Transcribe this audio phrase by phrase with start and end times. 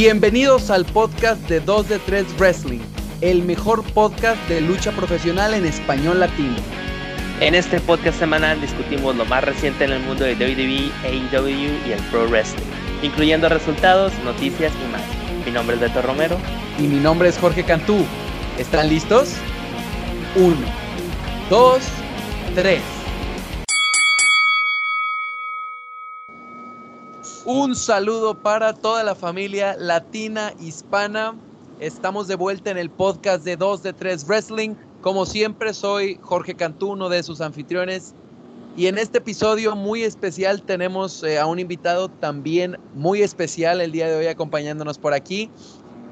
[0.00, 2.78] Bienvenidos al podcast de 2 de 3 Wrestling,
[3.20, 6.54] el mejor podcast de lucha profesional en español latino.
[7.40, 11.90] En este podcast semanal discutimos lo más reciente en el mundo de WWE, AEW y
[11.90, 12.62] el Pro Wrestling,
[13.02, 15.02] incluyendo resultados, noticias y más.
[15.44, 16.38] Mi nombre es Beto Romero.
[16.78, 18.06] Y mi nombre es Jorge Cantú.
[18.56, 19.34] ¿Están listos?
[20.36, 20.64] Uno,
[21.50, 21.80] dos,
[22.54, 22.82] tres.
[27.50, 31.34] Un saludo para toda la familia latina hispana.
[31.80, 34.74] Estamos de vuelta en el podcast de 2 de 3 Wrestling.
[35.00, 38.12] Como siempre, soy Jorge Cantú, uno de sus anfitriones.
[38.76, 43.92] Y en este episodio muy especial tenemos eh, a un invitado también muy especial el
[43.92, 45.50] día de hoy acompañándonos por aquí.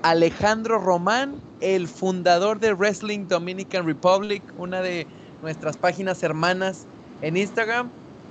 [0.04, 5.06] Alejandro Román, el fundador de Wrestling Dominican Republic, una de
[5.42, 6.86] nuestras páginas hermanas
[7.20, 7.90] en Instagram.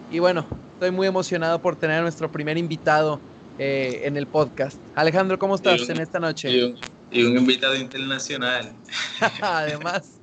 [0.10, 0.44] Y bueno,
[0.76, 3.20] estoy muy emocionado por tener a nuestro primer invitado
[3.58, 4.78] eh, en el podcast.
[4.94, 6.52] Alejandro, ¿cómo estás en esta noche?
[6.52, 6.78] Y un,
[7.12, 8.74] y un invitado internacional.
[9.42, 10.20] Además.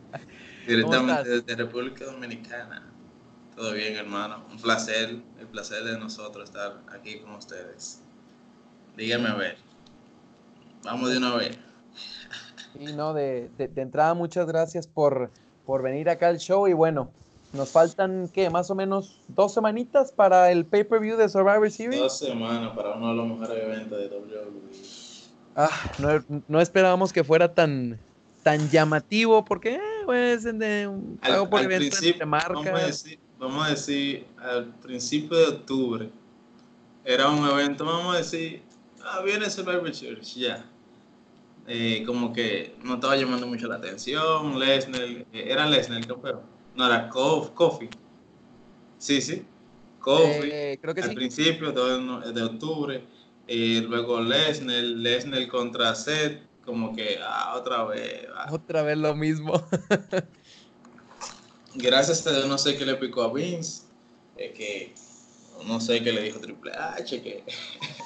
[0.66, 2.90] Directamente desde República Dominicana.
[3.54, 4.42] Todo bien, hermano.
[4.50, 8.00] Un placer, el placer de nosotros estar aquí con ustedes.
[8.96, 9.58] Díganme a ver.
[10.84, 11.58] Vamos de una vez.
[12.80, 15.30] Y no, de, de, de entrada, muchas gracias por,
[15.66, 16.66] por venir acá al show.
[16.66, 17.10] Y bueno,
[17.52, 18.48] nos faltan, ¿qué?
[18.50, 22.00] Más o menos dos semanitas para el pay-per-view de Survivor Series.
[22.00, 25.02] Dos semanas para uno de los mejores eventos de WWE.
[25.54, 27.98] Ah, no, no esperábamos que fuera tan,
[28.42, 32.64] tan llamativo porque, eh, pues, de un Al, por al evento entre marcas.
[32.64, 36.10] vamos a, decir, vamos a decir, al principio de octubre,
[37.04, 38.62] era un evento, vamos a decir,
[39.04, 40.64] ah, viene Survivor Series, ya.
[41.66, 46.40] Eh, como que no estaba llamando mucho la atención, Lesnar, eh, era Lesnar el campeón,
[46.74, 47.88] no era Kofi.
[48.98, 49.44] Sí, sí,
[50.00, 50.48] Kofi.
[50.50, 51.14] Eh, creo que al sí.
[51.14, 53.04] principio de octubre,
[53.46, 58.46] y luego Lesnar, Lesnar contra Seth, como que, ah, otra vez, ah.
[58.50, 59.52] Otra vez lo mismo.
[61.74, 63.82] gracias a Dios no sé qué le picó a Vince,
[64.36, 64.94] eh, que
[65.66, 67.44] no sé qué le dijo Triple H, que,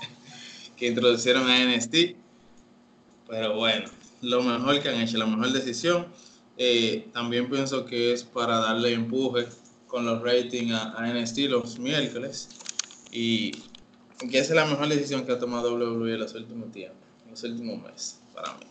[0.76, 2.16] que introducieron a NXT,
[3.28, 3.88] pero bueno,
[4.22, 6.06] lo mejor que han hecho, la mejor decisión.
[6.58, 9.46] Eh, también pienso que es para darle empuje
[9.86, 12.48] con los ratings a, a NXT los miércoles
[13.12, 13.52] y
[14.30, 17.30] que esa es la mejor decisión que ha tomado WWE en los últimos tiempos, en
[17.30, 18.64] los últimos meses, para mí.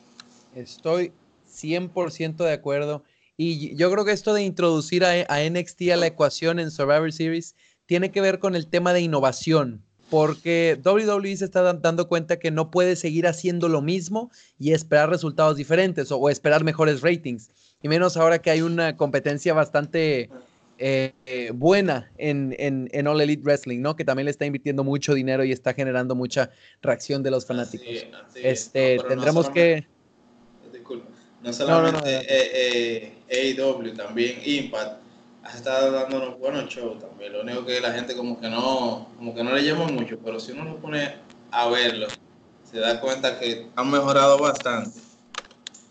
[0.56, 1.12] Estoy
[1.52, 3.04] 100% de acuerdo.
[3.38, 7.12] Y yo creo que esto de introducir a, a NXT a la ecuación en Survivor
[7.12, 9.84] Series tiene que ver con el tema de innovación.
[10.10, 14.72] Porque WWE se está dan- dando cuenta que no puede seguir haciendo lo mismo y
[14.72, 17.50] esperar resultados diferentes o, o esperar mejores ratings.
[17.86, 20.32] Y menos ahora que hay una competencia bastante
[20.80, 23.96] eh, eh, buena en, en, en All Elite Wrestling, ¿no?
[23.96, 26.50] Que también le está invirtiendo mucho dinero y está generando mucha
[26.82, 27.86] reacción de los fanáticos.
[27.86, 28.46] Así es, así es.
[28.46, 29.88] Este, No, pero no tendremos que...
[30.74, 31.06] Disculpa.
[31.44, 32.22] No solamente no.
[32.28, 33.14] eh,
[33.56, 35.04] AEW, también Impact
[35.44, 37.34] ha estado dando unos buenos shows también.
[37.34, 40.40] Lo único que la gente como que no, como que no le llama mucho, pero
[40.40, 41.18] si uno lo pone
[41.52, 42.08] a verlo,
[42.64, 45.00] se da cuenta que han mejorado bastante.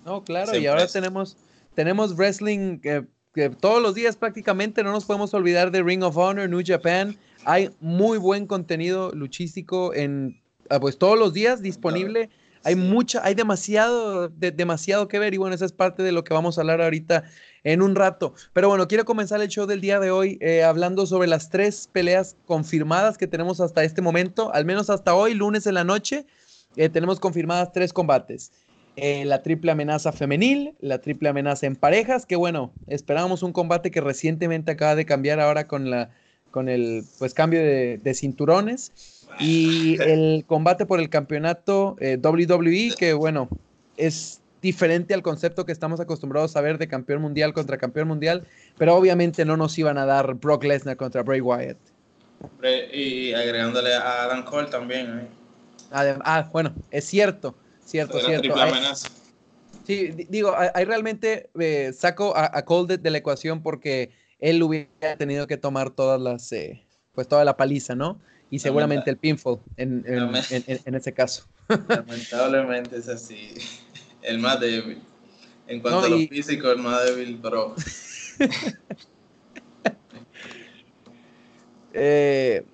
[0.05, 1.37] No, claro, y ahora tenemos,
[1.75, 3.05] tenemos wrestling que,
[3.35, 7.17] que todos los días prácticamente, no nos podemos olvidar de Ring of Honor, New Japan.
[7.45, 10.41] Hay muy buen contenido luchístico en
[10.71, 12.31] ah, pues todos los días disponible.
[12.67, 16.25] Hay mucha, hay demasiado, de- demasiado que ver y bueno, esa es parte de lo
[16.25, 17.25] que vamos a hablar ahorita
[17.63, 18.33] en un rato.
[18.55, 21.91] Pero bueno, quiero comenzar el show del día de hoy eh, hablando sobre las tres
[21.93, 26.25] peleas confirmadas que tenemos hasta este momento, al menos hasta hoy, lunes en la noche,
[26.77, 28.51] eh, tenemos confirmadas tres combates.
[28.97, 33.91] Eh, la triple amenaza femenil, la triple amenaza en parejas, que bueno, esperábamos un combate
[33.91, 36.11] que recientemente acaba de cambiar ahora con la
[36.53, 38.93] con el pues cambio de, de cinturones
[39.41, 43.49] y el combate por el campeonato eh, WWE, que bueno,
[43.97, 48.47] es diferente al concepto que estamos acostumbrados a ver de campeón mundial contra campeón mundial,
[48.79, 51.77] pero obviamente no nos iban a dar Brock Lesnar contra Bray Wyatt.
[52.93, 55.19] Y agregándole a Adam Cole también.
[55.19, 55.27] ¿eh?
[55.91, 58.55] Ah, bueno, es cierto, cierto, cierto.
[58.57, 58.73] Hay-.
[59.87, 65.17] Sí, di- digo, ahí realmente eh, saco a, a de, la ecuación porque él hubiera
[65.19, 68.21] tenido que tomar todas las, eh, pues toda la paliza, ¿no?
[68.51, 71.45] Y seguramente el pinfall en, en, en- ese caso.
[71.89, 73.55] Lamentablemente es así.
[74.23, 75.03] El más débil.
[75.67, 77.75] En cuanto No, a lo y- físico, el más débil, pero
[81.97, 82.65] Eh,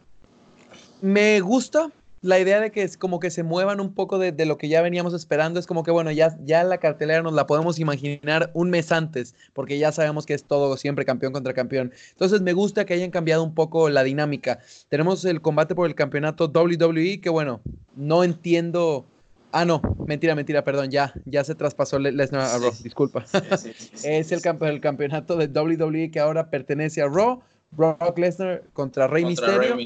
[1.03, 1.91] me gusta
[2.23, 4.69] la idea de que es como que se muevan un poco de, de lo que
[4.69, 5.59] ya veníamos esperando.
[5.59, 9.35] Es como que, bueno, ya, ya la cartelera nos la podemos imaginar un mes antes,
[9.53, 11.93] porque ya sabemos que es todo siempre campeón contra campeón.
[12.11, 14.59] Entonces me gusta que hayan cambiado un poco la dinámica.
[14.89, 17.61] Tenemos el combate por el campeonato WWE, que bueno,
[17.97, 19.07] no entiendo
[19.53, 23.25] Ah, no, mentira, mentira, perdón, ya, ya se traspasó Lesnar a Raw, disculpa.
[24.05, 27.43] es el, el, campeonato de WWE que ahora pertenece a Raw.
[27.71, 29.77] Brock Lesnar contra Rey Mysterio.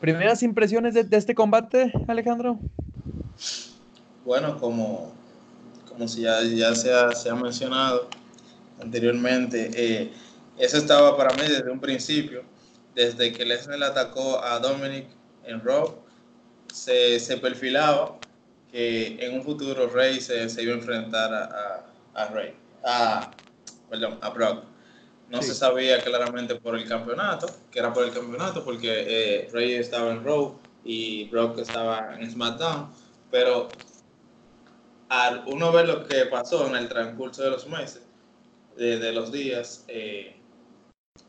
[0.00, 2.58] ¿Primeras impresiones de, este combate, Alejandro?
[4.24, 5.12] Bueno, como,
[5.88, 8.08] como si ya, ya se, ha, se, ha, mencionado
[8.80, 10.12] anteriormente, eh,
[10.58, 12.44] eso estaba para mí desde un principio,
[12.94, 15.06] desde que Lesnar le atacó a Dominic
[15.44, 15.94] en Raw,
[16.72, 18.16] se, se perfilaba
[18.70, 21.84] que en un futuro Rey se, se iba a enfrentar a,
[22.14, 23.30] a, Rey, a,
[23.90, 24.71] perdón, a Brock.
[25.32, 29.72] No se sabía claramente por el campeonato, que era por el campeonato, porque eh, Rey
[29.72, 32.92] estaba en Raw y Brock estaba en SmackDown,
[33.30, 33.68] pero
[35.08, 38.02] al uno ver lo que pasó en el transcurso de los meses,
[38.76, 40.36] de, los días, eh,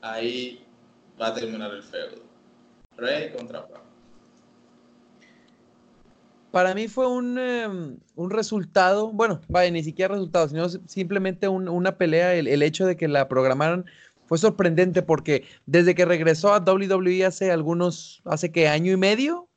[0.02, 0.66] ahí
[1.20, 2.22] va a terminar el feudo.
[2.98, 3.93] Rey contra Brock
[6.54, 11.98] para mí fue un, em, un, resultado, bueno, vaya, ni siquiera resultado, sino simplemente una
[11.98, 12.36] pelea.
[12.36, 13.86] El, hecho de que la programaran
[14.28, 19.48] fue sorprendente porque desde que regresó a WWE hace algunos, hace que año y medio,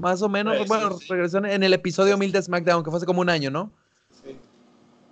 [0.00, 3.06] más o menos, pues, bueno, regresó en el episodio 1000 de SmackDown, que fue hace
[3.06, 3.70] como un año, ¿no?
[4.24, 4.34] Sí.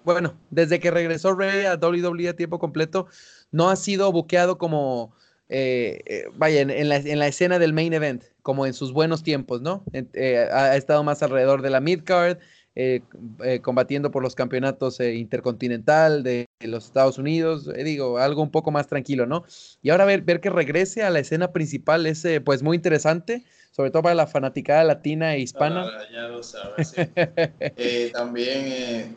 [0.03, 3.07] Bueno, desde que regresó Rey a WWE a tiempo completo,
[3.53, 5.13] no ha sido buqueado como
[5.51, 9.85] eh, eh, vaya, en, la, escena del main event, como en sus buenos tiempos, ¿no?
[9.95, 12.39] Eh, ha, estado más alrededor de la midcard,
[13.63, 19.27] combatiendo por los campeonatos intercontinental de, los Estados Unidos, digo, algo un poco más tranquilo,
[19.27, 19.45] ¿no?
[19.81, 23.91] Y ahora ver, ver que regrese a la escena principal es pues muy interesante, sobre
[23.91, 25.87] todo para la fanaticada latina e hispana.
[25.87, 26.95] Ah, ya lo sabes.
[28.13, 29.17] también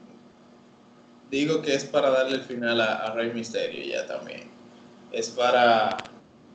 [1.30, 4.44] digo que es para darle el final a, a Rey Misterio ya también.
[5.12, 5.98] Es para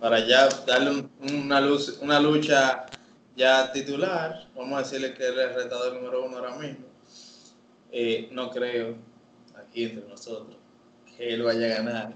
[0.02, 2.86] para ya darle una, luz, una lucha
[3.36, 6.86] ya titular, vamos a decirle que él es el retador número uno ahora mismo.
[7.92, 8.96] Eh, no creo,
[9.54, 10.56] aquí entre nosotros,
[11.06, 12.14] que él vaya a ganar.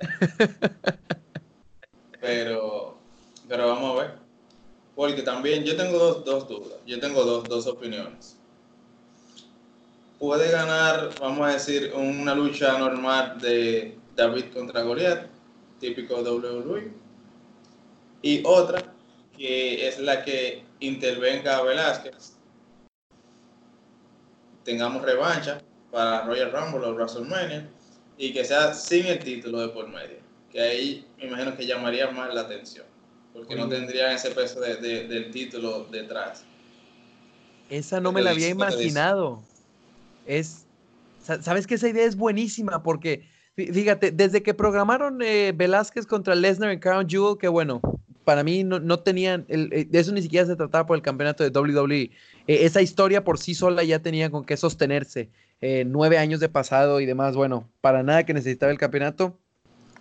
[2.20, 2.98] pero,
[3.46, 4.14] pero vamos a ver.
[4.96, 8.36] Porque también yo tengo dos, dos dudas, yo tengo dos, dos opiniones.
[10.18, 15.28] Puede ganar, vamos a decir, una lucha normal de David contra Goliath,
[15.78, 17.07] típico WWE
[18.22, 18.94] y otra
[19.36, 22.36] que es la que intervenga Velázquez.
[24.64, 27.68] Tengamos revancha para Royal Rumble o WrestleMania
[28.18, 30.18] y que sea sin el título de por medio.
[30.50, 32.84] Que ahí me imagino que llamaría más la atención,
[33.32, 36.44] porque no tendrían ese peso del título detrás.
[37.70, 39.42] Esa no me la había imaginado.
[40.26, 40.66] Es,
[41.20, 46.70] sabes que esa idea es buenísima porque, fíjate, desde que programaron eh, Velázquez contra Lesnar
[46.70, 47.80] en Crown Jewel, que bueno,
[48.28, 51.48] para mí no, tenían, el, eh, de eso ni siquiera se trataba por el campeonato
[51.48, 52.10] de WWE.
[52.46, 55.30] E, esa historia por sí sola ya tenía con qué sostenerse.
[55.62, 59.38] Eh, nueve años de pasado y demás, bueno, para nada que necesitaba el campeonato.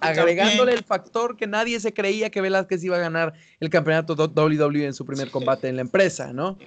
[0.02, 4.88] Agregándole el factor que nadie se creía que Velázquez iba a ganar el campeonato WWE
[4.88, 6.58] en su primer combate en la empresa, ¿no?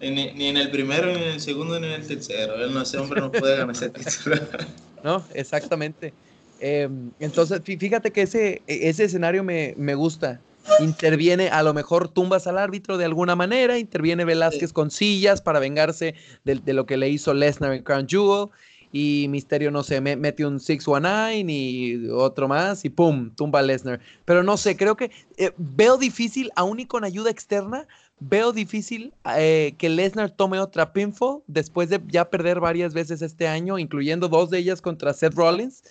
[0.00, 2.54] Ni, en el primero, ni en el segundo, ni en el tercero.
[2.54, 4.36] Él no, ese hombre no puede ganar ese título.
[5.04, 6.14] no, exactamente.
[6.58, 10.40] Em, entonces, fíjate que ese, e, ese escenario me, me gusta
[10.80, 15.58] interviene, a lo mejor tumbas al árbitro de alguna manera, interviene Velázquez con sillas para
[15.58, 18.48] vengarse de, lo que le hizo Lesnar en Crown Jewel.
[18.94, 24.00] Y Misterio, no sé, mete un 619 y otro más y pum, tumba a Lesnar.
[24.26, 27.86] Pero no sé, creo que eh, veo difícil, aún y con ayuda externa,
[28.20, 33.48] veo difícil eh, que Lesnar tome otra pinfall después de ya perder varias veces este
[33.48, 35.82] año, incluyendo dos de ellas contra Seth Rollins.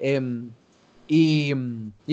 [0.00, 0.50] Em,
[1.10, 1.54] y,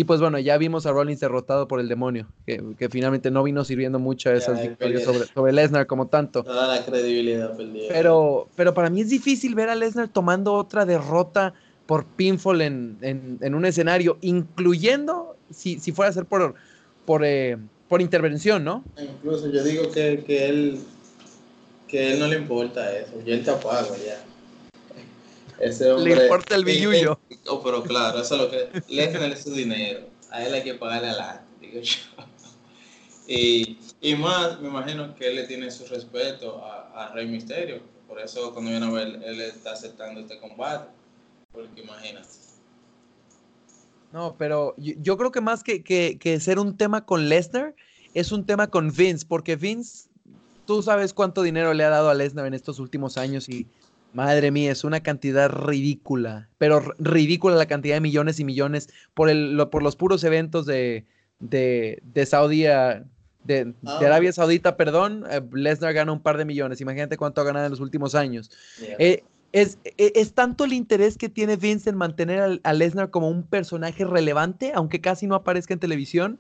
[0.06, 4.00] pues bueno, ya vimos a Rollins derrotado por el demonio, que, finalmente no vino sirviendo
[4.00, 6.44] mucho a esas victorias sobre, sobre, Lesnar como tanto.
[6.44, 7.58] Toda la credibilidad
[7.90, 11.54] Pero, pero para mí es difícil ver a Lesnar tomando otra derrota
[11.86, 16.56] por pinfall en, un escenario, incluyendo si, si fuera a ser por,
[17.06, 17.58] por, eh,
[17.90, 18.84] por intervención, ¿no?
[18.98, 20.80] Incluso yo digo que, que, él,
[21.90, 24.24] que él no le importa eso, ya él está pago ya.
[25.60, 27.20] Ese hombre, Le importa el billullo.
[27.48, 28.94] Oh, pero claro, eso es lo que.
[28.94, 30.02] Lesnar es su dinero.
[30.32, 31.98] A él hay que pagarle al digo yo.
[33.28, 37.82] Y, y, más, me imagino que él le tiene su respeto a, a, Rey Misterio.
[38.08, 40.92] Por eso, cuando viene a ver, él está aceptando este combate.
[41.52, 42.28] Porque imagínate.
[44.14, 47.74] No, pero yo, yo creo que más que, que, que ser un tema con Lesnar,
[48.14, 49.26] es un tema con Vince.
[49.28, 50.08] Porque Vince,
[50.68, 53.66] tú sabes cuánto dinero le ha dado a Lesnar en estos últimos años y
[54.16, 59.30] Madre mía, es una cantidad ridícula, pero ridícula la cantidad de millones y millones por,
[59.30, 61.06] el, por los puros eventos de,
[61.40, 63.04] de, de Saudi, de,
[63.86, 64.00] Ah.
[64.02, 66.82] Arabia Saudita, perdón, eh, Lesnar gana un par de millones.
[66.82, 68.50] Imagínate cuánto ha ganado en los últimos años.
[68.80, 68.96] Yeah.
[68.98, 73.12] Eh, es, e- es tanto el interés que tiene Vince en mantener al- a, Lesnar
[73.12, 76.40] como un personaje relevante, aunque casi no aparezca en televisión,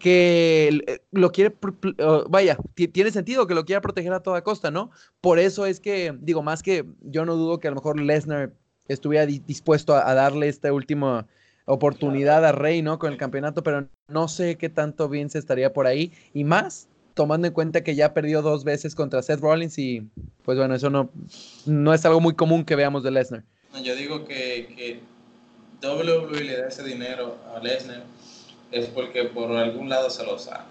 [0.00, 1.54] que eh, lo quiere,
[2.28, 4.90] vaya, ti- tiene sentido que lo quiera proteger a toda costa, ¿no?
[5.20, 8.52] Por eso es que, digo, más que yo no dudo que a lo mejor Lesnar
[8.88, 11.26] estuviera di- dispuesto a, a darle esta última
[11.66, 12.98] oportunidad a Rey, ¿no?
[12.98, 17.46] Con el campeonato, pero no sé qué tanto Vince estaría por ahí, y más tomando
[17.46, 20.08] en cuenta que ya perdió dos veces contra Seth Rollins y
[20.42, 21.10] pues bueno, eso no,
[21.66, 23.44] no es algo muy común que veamos de Lesnar.
[23.84, 25.00] Yo digo que, que
[25.86, 28.02] WWE le da ese dinero a Lesnar
[28.70, 30.66] es porque por algún lado se lo saca.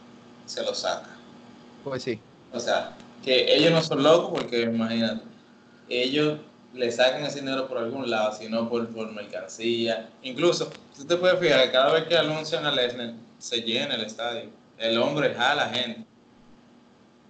[0.46, 1.10] Se lo saca.
[1.84, 2.20] Pues sí.
[2.52, 5.24] O sea, que ellos no son locos porque imagínate,
[5.90, 6.40] ellos
[6.74, 10.10] le sacan ese dinero por algún lado, sino por, por mercancía.
[10.22, 14.50] Incluso, tú te puedes fijar, cada vez que anuncian a Lesnar, se llena el estadio.
[14.78, 16.06] El hombre jala gente.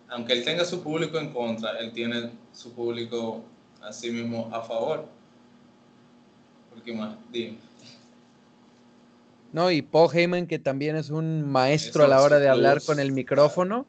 [0.10, 3.44] Aunque él tenga su público en contra, él tiene su público
[3.82, 5.08] así mismo a favor.
[6.70, 7.58] Porque más, dime.
[9.52, 12.82] No, y Paul Heyman, que también es un maestro Eso a la hora de hablar
[12.84, 13.88] con el micrófono.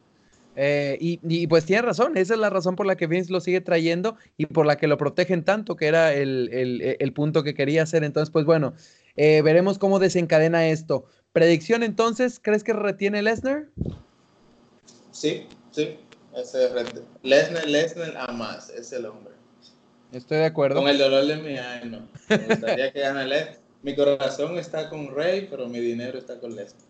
[0.56, 3.40] Eh, y, y, pues tiene razón, esa es la razón por la que Vince lo
[3.40, 7.42] sigue trayendo y por la que lo protegen tanto, que era el, el, el punto
[7.42, 8.04] que quería hacer.
[8.04, 8.74] Entonces, pues bueno,
[9.16, 11.04] eh, veremos cómo desencadena esto.
[11.32, 13.66] Predicción entonces, ¿crees que retiene Lesnar?
[15.12, 15.98] Sí, sí.
[17.22, 19.34] Lesnar, Lesnar a más, es el hombre.
[20.12, 20.80] Estoy de acuerdo.
[20.80, 22.08] Con el dolor de mi alma.
[22.28, 23.59] Me gustaría que gane Lesnar.
[23.82, 26.82] Mi corazón está con Rey, pero mi dinero está con Lesnar.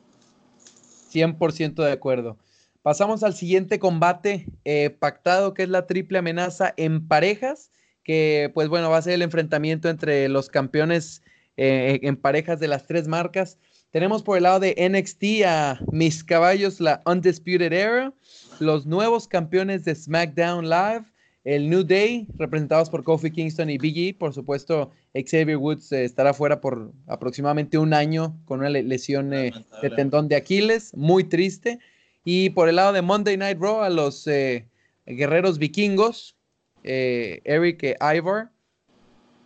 [1.12, 2.36] 100% de acuerdo.
[2.82, 7.70] Pasamos al siguiente combate eh, pactado, que es la triple amenaza en parejas,
[8.02, 11.22] que pues bueno, va a ser el enfrentamiento entre los campeones
[11.56, 13.58] eh, en parejas de las tres marcas.
[13.90, 18.14] Tenemos por el lado de NXT a mis caballos, la Undisputed Era,
[18.60, 21.04] los nuevos campeones de SmackDown Live,
[21.44, 24.14] el New Day, representados por Kofi Kingston y Big E.
[24.14, 29.32] Por supuesto, Xavier Woods eh, estará fuera por aproximadamente un año con una le- lesión
[29.32, 31.78] eh, de tendón de Aquiles, muy triste.
[32.24, 34.66] Y por el lado de Monday Night Raw, a los eh,
[35.06, 36.36] guerreros vikingos,
[36.82, 38.50] Eric e Ivor,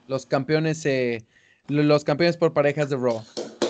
[0.08, 0.84] los campeones,
[1.68, 3.22] lo- los campeones por parejas de Raw.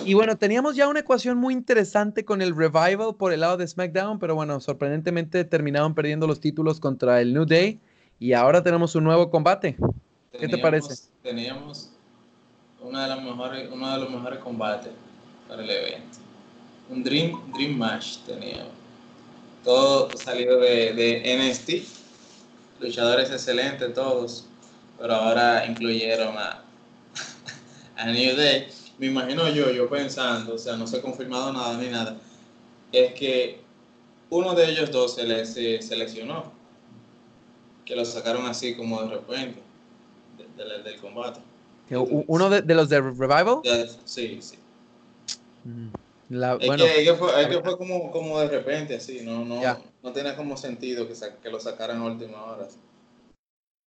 [0.03, 3.67] Y bueno, teníamos ya una ecuación muy interesante con el Revival por el lado de
[3.67, 7.79] SmackDown, pero bueno, sorprendentemente terminaron perdiendo los títulos contra el New Day.
[8.19, 9.77] Y ahora tenemos un nuevo combate.
[10.39, 11.09] ¿Qué te parece?
[11.21, 11.91] Teníamos
[12.81, 14.91] una de las mejores, uno de los mejores combates
[15.47, 16.17] para el evento.
[16.89, 18.71] Un Dream, dream Match teníamos.
[19.63, 22.81] Todo salido de, de NXT.
[22.81, 24.45] Luchadores excelentes todos.
[24.99, 26.63] Pero ahora incluyeron a,
[27.97, 28.67] a New Day.
[28.97, 32.15] Me imagino yo, yo pensando, o sea, no se ha confirmado nada ni nada.
[32.91, 33.59] Es que
[34.29, 36.54] uno de ellos dos se, le, se, se lesionó.
[37.85, 39.61] Que lo sacaron así como de repente
[40.57, 41.39] de- de- del combate.
[41.91, 43.61] Uno de, de los de Revival.
[44.05, 44.57] Sí, sí.
[45.63, 45.89] Mm,
[46.29, 49.21] la- Es, bueno, que, es que fue, es que fue como, como de repente, así,
[49.23, 49.79] no, no, Ya.
[50.03, 52.67] no tenía como sentido que, sa- que lo sacaran a última hora.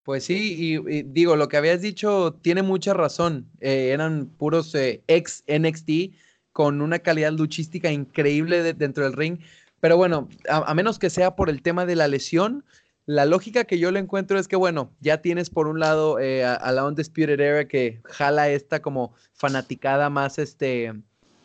[0.03, 3.47] Pues sí, y, y digo, lo que habías dicho tiene mucha razón.
[3.59, 6.15] Eh, eran puros eh, ex NXT
[6.53, 9.39] con una calidad luchística increíble de- dentro del ring.
[9.81, 12.63] Pero bueno, a, a menos que sea por el tema de la lesión,
[13.09, 16.45] la lógica que yo le encuentro es que, bueno, ya tienes por un lado eh,
[16.45, 20.93] a, la Undisputed Era que jala esta como fanaticada más, este,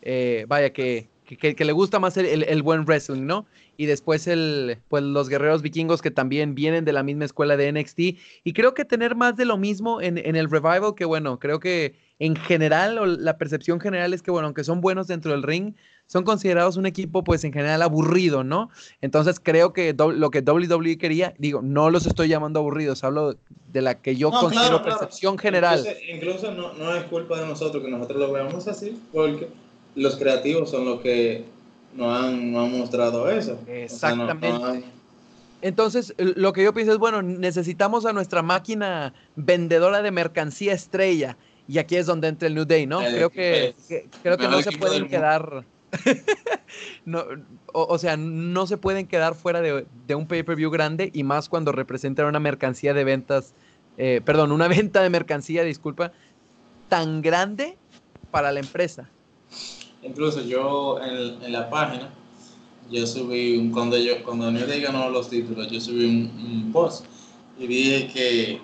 [0.03, 3.47] eh, vaya, que, que- le gusta más el, el- el buen wrestling, ¿no?
[3.77, 7.67] Y después el, pues los guerreros vikingos que también vienen de la misma escuela de
[7.69, 7.99] NXT.
[8.43, 11.59] Y creo que tener más de lo mismo en, en el revival, que bueno, creo
[11.59, 15.41] que en general, o la percepción general es que, bueno, aunque son buenos dentro del
[15.43, 15.73] ring,
[16.07, 18.69] son considerados un equipo, pues en general aburrido, ¿no?
[19.01, 23.37] Entonces creo que lo que WWE quería, digo, no los estoy llamando aburridos, hablo
[23.71, 24.99] de la que yo No, considero claro, claro.
[24.99, 25.79] percepción general.
[25.79, 29.49] Incluso, incluso no, no es culpa de nosotros que nosotros lo veamos así, porque
[29.95, 31.43] los creativos son los que
[31.95, 33.53] nos han, nos han mostrado eso.
[33.53, 34.85] O sea, no- Exactamente.
[35.61, 41.37] Entonces, lo que yo pienso es, bueno, necesitamos a nuestra máquina vendedora de mercancía estrella.
[41.67, 43.01] Y aquí es donde entra el New Day, ¿no?
[43.01, 43.73] El Creo que,
[44.21, 45.65] creo que no se pueden quedar.
[47.05, 47.23] no,
[47.73, 51.71] o, sea, no se pueden quedar fuera de, de un pay-per-view grande y más cuando
[51.71, 53.53] representan una mercancía de ventas,
[53.97, 56.11] eh, perdón, una venta de mercancía, disculpa,
[56.89, 57.77] tan grande
[58.31, 59.09] para la empresa.
[60.03, 62.09] Incluso yo en, la página,
[62.91, 67.05] yo subí, un, cuando yo cuando New ganó los títulos, yo subí un, un post
[67.57, 68.61] y dije que,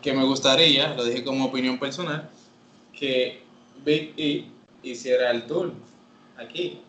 [0.00, 2.28] que me gustaría, lo dije como opinión personal,
[2.92, 3.42] que
[3.84, 4.46] Big E
[4.82, 5.72] hiciera el tour
[6.36, 6.82] aquí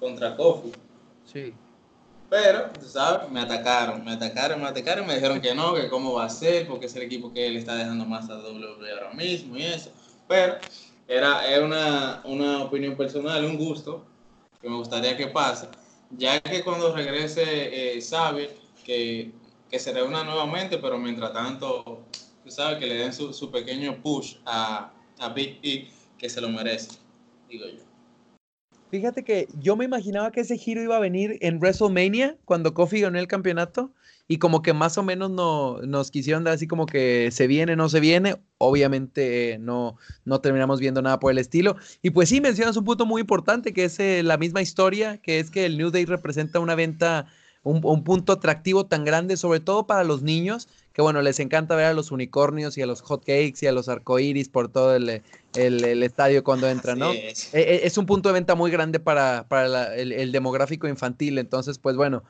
[0.00, 0.72] contra Kofi.
[1.24, 1.54] Sí.
[2.30, 6.14] Pero, tú sabes, me atacaron, me atacaron, me atacaron, me dijeron que no, que cómo
[6.14, 9.14] va a ser, porque es el equipo que él está dejando más a WWE ahora
[9.14, 9.90] mismo y eso.
[10.28, 10.56] Pero
[11.06, 14.04] era, una, una opinión personal, un gusto
[14.60, 15.68] que me gustaría que pase,
[16.10, 18.54] ya que cuando regrese eh, sabe
[18.84, 19.32] que,
[19.70, 22.02] que, se reúna nuevamente, pero mientras tanto,
[22.44, 26.42] tú sabes, que le den su, su pequeño push a, a Big E, que se
[26.42, 26.98] lo merece,
[27.48, 27.87] digo yo.
[28.90, 33.00] Fíjate que yo me imaginaba que ese giro iba a venir en WrestleMania cuando Kofi
[33.00, 33.92] ganó el campeonato
[34.28, 37.76] y como que más o menos no, nos quisieron dar así como que se viene,
[37.76, 38.36] no se viene.
[38.58, 41.76] Obviamente no, no terminamos viendo nada por el estilo.
[42.02, 45.38] Y pues sí, mencionas un punto muy importante que es eh, la misma historia, que
[45.38, 47.26] es que el New Day representa una venta,
[47.62, 50.68] un punto atractivo tan grande, sobre todo para los niños,
[50.98, 53.88] que bueno, les encanta ver a los unicornios y a los hotcakes y a los
[53.88, 55.22] arcoíris por todo el,
[55.54, 57.12] el, estadio cuando entran, ¿no?
[57.12, 57.54] Es.
[57.54, 57.98] E, e, es.
[57.98, 62.24] un punto de venta muy grande para, para el, el, demográfico infantil, entonces, pues bueno,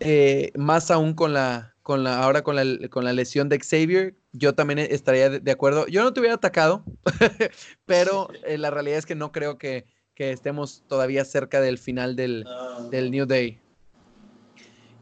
[0.00, 4.16] eh, más aún con la, con la, ahora con la, con la lesión de Xavier,
[4.32, 5.86] yo también estaría de, acuerdo.
[5.86, 6.82] Yo no te hubiera atacado,
[7.86, 9.84] pero eh, la realidad es que no creo que,
[10.16, 12.44] que estemos todavía cerca del final del,
[12.90, 13.60] del New Day.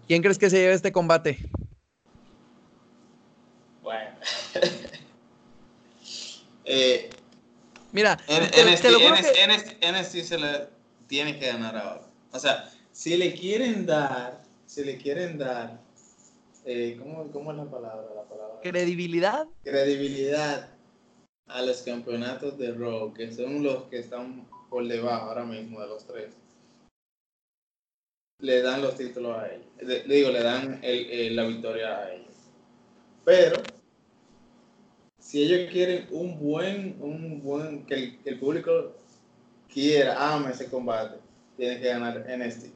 [0.06, 1.38] ¿Quién crees que se lleve este combate?
[3.92, 4.16] Bueno.
[6.64, 7.10] eh,
[7.92, 8.88] Mira, en, te, NXT, te
[9.78, 9.92] que...
[9.92, 10.68] NXT, se le
[11.06, 12.06] tiene que ganar ahora.
[12.32, 15.78] O sea, si le quieren dar, si le quieren dar,
[16.64, 18.06] eh, ¿cómo, ¿cómo, es la palabra?
[18.14, 18.60] la palabra?
[18.62, 19.46] ¿Credibilidad?
[19.62, 20.70] Credibilidad
[21.48, 25.88] a los campeonatos de Raw, que son los que están por debajo ahora mismo de
[25.88, 26.32] los tres.
[28.38, 29.66] Le dan los títulos a ellos.
[29.82, 32.32] Le, digo, le dan el, el, la victoria a ellos.
[33.24, 33.62] Pero
[35.32, 38.92] si ellos quieren un buen, un buen, que el, que el público
[39.72, 41.20] quiera, ame ese combate,
[41.56, 42.66] tienen que ganar NXT.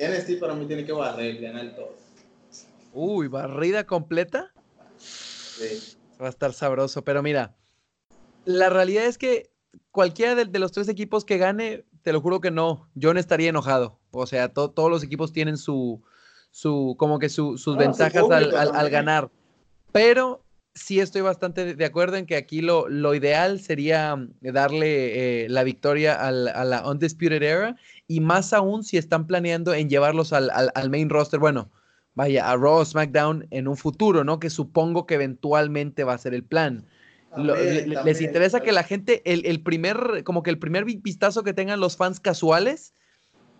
[0.00, 1.94] NXT para mí tiene que barrer, ganar todo.
[2.92, 4.52] Uy, barrida completa.
[4.98, 5.96] Sí.
[6.20, 7.54] Va a estar sabroso, pero mira,
[8.44, 9.52] la realidad es que
[9.92, 13.20] cualquiera de, de, los tres equipos que gane, te lo juro que no, yo no
[13.20, 14.00] estaría enojado.
[14.10, 16.02] O sea, to, todos los equipos tienen su,
[16.50, 19.30] su como que su, sus ah, ventajas al, al ganar
[19.92, 25.44] pero sí estoy bastante de acuerdo en que aquí lo, lo ideal sería mm, darle
[25.44, 29.88] eh, la victoria al, a la Undisputed Era y más aún si están planeando en
[29.88, 31.70] llevarlos al, al, al, main roster, bueno,
[32.14, 34.40] vaya, a Raw SmackDown en un futuro, ¿no?
[34.40, 36.86] Que supongo que eventualmente va a ser el plan.
[37.30, 38.66] También, lo, también, les interesa también.
[38.66, 42.18] que la gente, el, el, primer, como que el primer vistazo que tengan los fans
[42.18, 42.94] casuales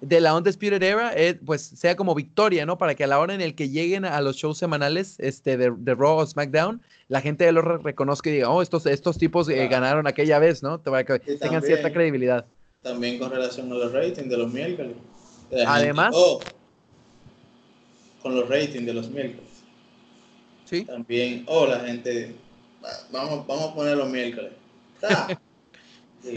[0.00, 2.78] de la Undisputed Era, eh, pues sea como victoria, ¿no?
[2.78, 5.72] Para que a la hora en el que lleguen a los shows semanales este, de,
[5.76, 9.54] de Raw o SmackDown, la gente lo reconozca y diga, oh, estos, estos tipos eh,
[9.54, 9.70] claro.
[9.70, 10.82] ganaron aquella vez, ¿no?
[10.82, 12.46] Para que y tengan también, cierta credibilidad.
[12.82, 14.96] También con relación a los ratings de los miércoles.
[15.66, 16.40] Además, gente, oh,
[18.22, 19.50] con los ratings de los miércoles.
[20.64, 20.84] Sí.
[20.84, 22.34] También, oh, la gente,
[23.10, 24.52] vamos, vamos a poner los miércoles.
[25.02, 25.28] Ah.
[26.22, 26.34] sí.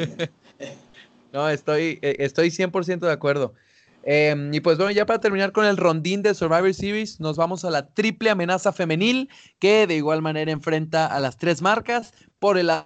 [1.33, 3.55] No, estoy, eh, estoy 100% de acuerdo.
[4.03, 7.65] Eh, y pues bueno, ya para terminar con el rondín de Survivor Series, nos vamos
[7.65, 12.13] a la triple amenaza femenil, que de igual manera enfrenta a las tres marcas.
[12.37, 12.85] Por el lado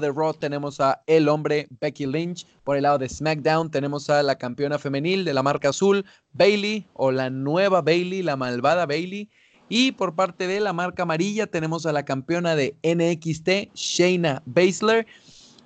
[0.00, 2.46] de Raw tenemos a El Hombre, Becky Lynch.
[2.64, 6.86] Por el lado de SmackDown tenemos a la campeona femenil de la marca azul, Bailey,
[6.94, 9.28] o la nueva Bailey, la malvada Bailey.
[9.68, 15.06] Y por parte de la marca amarilla tenemos a la campeona de NXT, Shayna Baszler.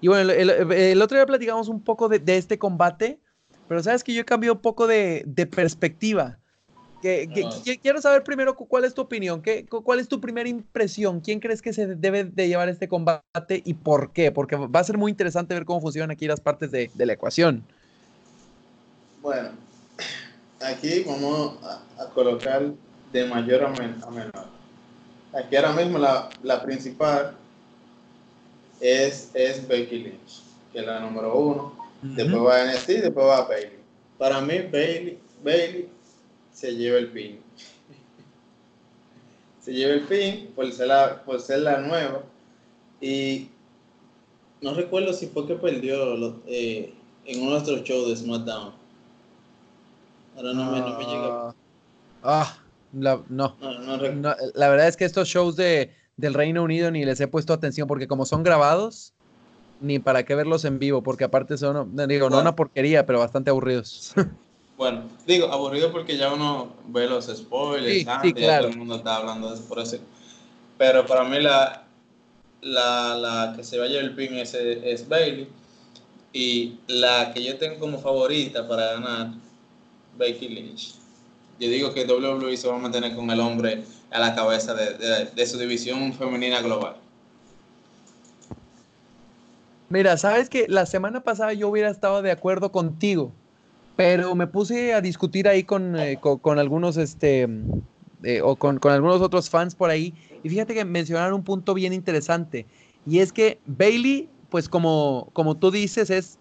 [0.01, 3.19] Y bueno, el, el, el, otro día platicamos un poco de, de, este combate,
[3.69, 6.39] pero sabes que yo he cambiado un poco de, de perspectiva.
[7.03, 10.49] Que, que, que, quiero saber primero cuál es tu opinión, ¿Qué, cuál es tu primera
[10.49, 14.81] impresión, quién crees que se debe de llevar este combate y por qué, porque va
[14.81, 17.65] a ser muy interesante ver cómo funcionan aquí las partes de, de la ecuación.
[19.21, 19.51] Bueno,
[20.61, 22.73] aquí vamos a, a colocar
[23.13, 24.47] de mayor a, men a menor.
[25.33, 27.37] Aquí ahora mismo la, la principal
[28.81, 31.73] es, es Becky Lynch, que es la número uno.
[32.03, 32.15] Uh -huh.
[32.15, 33.79] Después va a NXT, después va a Bailey.
[34.19, 35.89] Para mí, Bailey, Bailey
[36.53, 37.41] se lleva el pin.
[39.61, 42.23] se lleva el pin por ser, la, por ser la nueva.
[43.01, 43.49] Y
[44.61, 46.95] no recuerdo si fue que perdió lo, eh,
[47.27, 48.73] en uno de nuestros shows de SmackDown.
[50.37, 51.55] Ahora no, me, no me llega.
[52.23, 52.59] Ah,
[52.93, 53.57] la, no.
[53.61, 54.35] No, no, no.
[54.55, 57.87] La verdad es que estos shows de del Reino Unido ni les he puesto atención
[57.89, 59.13] porque como son grabados,
[59.81, 62.37] ni para qué verlos en vivo, porque aparte son, digo, bueno.
[62.37, 64.15] no una porquería, pero bastante aburridos.
[64.77, 68.65] Bueno, digo, aburrido porque ya uno ve los spoilers, sí, antes, sí, claro.
[68.65, 69.97] todo el mundo está hablando de eso, por eso.
[70.77, 71.87] Pero para mí la,
[72.61, 75.49] la, la que se va a llevar el pin es, es Bailey.
[76.35, 79.31] Y la que yo tengo como favorita para ganar,
[80.19, 80.97] Becky Lynch.
[81.59, 85.47] Yo digo que WWE se va a mantener con el hombre a la cabeza de,
[85.47, 86.97] su división femenina global.
[89.89, 93.33] Mira, sabes que la semana pasada yo hubiera estado de acuerdo contigo,
[93.95, 97.49] pero me puse a discutir ahí con, eh, con, algunos, este,
[98.25, 101.73] eh, o con, con, algunos otros fans por ahí, y fíjate que mencionaron un punto
[101.73, 102.67] bien interesante,
[103.07, 106.39] y es que Bailey, pues como, como tú dices, es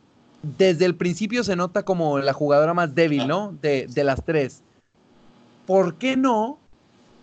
[0.58, 3.58] desde el principio se nota como la jugadora más débil, ¿no?
[3.62, 4.64] De, de las tres.
[5.66, 6.60] ¿Por qué no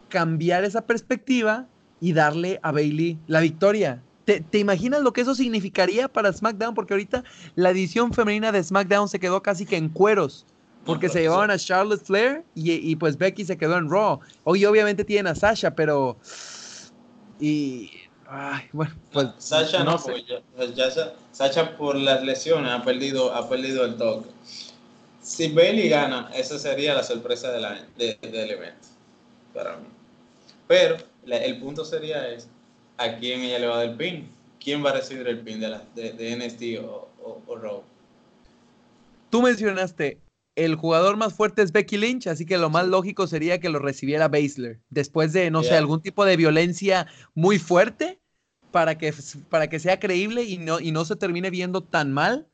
[0.09, 1.66] cambiar esa perspectiva
[2.00, 4.02] y darle a Bailey la victoria?
[4.24, 6.74] ¿Te, imaginas lo que eso significaría para SmackDown?
[6.74, 7.24] Porque ahorita
[7.57, 10.46] la edición femenina de SmackDown se quedó casi que en cueros.
[10.85, 14.18] Porque se llevaban a Charlotte Flair y, pues Becky se quedó en Raw.
[14.42, 16.16] Hoy obviamente tienen a Sasha, pero...
[17.38, 17.90] Y...
[18.28, 19.28] Ay, bueno, pues...
[19.38, 20.24] Sasha no, pues
[21.31, 24.28] Sasha por las lesiones ha perdido, ha perdido el toque
[25.22, 28.88] si Bailey gana, esa sería la sorpresa de la, del evento
[29.54, 29.87] para mí.
[30.66, 32.48] Pero el punto sería es
[32.98, 34.28] a quién ella le va a dar el pin.
[34.62, 37.08] ¿Quién va a recibir el pin de, la, de, NXT o,
[37.46, 37.82] o, Raw?
[39.30, 40.20] Tú mencionaste,
[40.54, 43.78] el jugador más fuerte es Becky Lynch, así que lo más lógico sería que lo
[43.80, 44.80] recibiera Baszler.
[44.88, 48.20] Después de, no sé, algún tipo de violencia muy fuerte
[48.70, 49.12] para que,
[49.48, 52.48] para que sea creíble y no, y no se termine viendo tan mal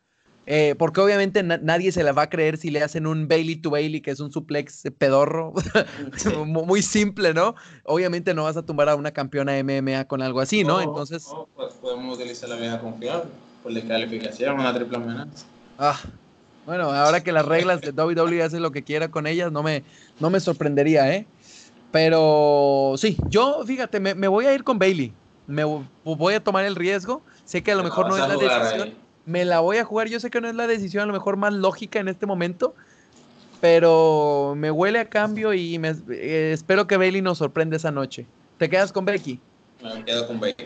[0.51, 3.69] eh, porque obviamente nadie se la va a creer si le hacen un Bailey to
[3.69, 5.53] Bailey, que es un suplex pedorro,
[6.47, 7.55] muy simple, ¿no?
[7.85, 10.81] Obviamente no vas a tumbar a una campeona MMA con algo así, ¿no?
[10.81, 11.29] Entonces.
[11.55, 13.25] pues podemos utilizar la vieja confiable,
[13.63, 15.45] por la calificación, una triple amenaza.
[15.79, 16.01] Ah,
[16.65, 19.85] bueno, ahora que las reglas de WWE hacen lo que quiera con ellas, no me,
[20.19, 21.27] no me sorprendería, ¿eh?
[21.93, 25.13] Pero sí, yo, fíjate, me, me voy a ir con Bailey.
[25.47, 27.21] Me voy a tomar el riesgo.
[27.45, 30.09] Sé que a lo mejor no es la decisión me la voy a jugar.
[30.09, 32.75] Yo sé que no es la decisión a lo mejor más lógica en este momento,
[33.61, 38.27] pero me huele a cambio y me, eh, espero que Bailey nos sorprenda esa noche.
[38.57, 39.39] ¿Te quedas con Becky?
[39.83, 40.65] Me quedo con Becky.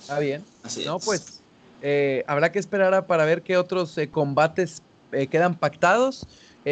[0.00, 0.44] Está bien.
[0.64, 1.40] Así no, pues
[1.80, 4.82] eh, habrá que esperar para ver qué otros eh, combates
[5.30, 6.26] quedan pactados.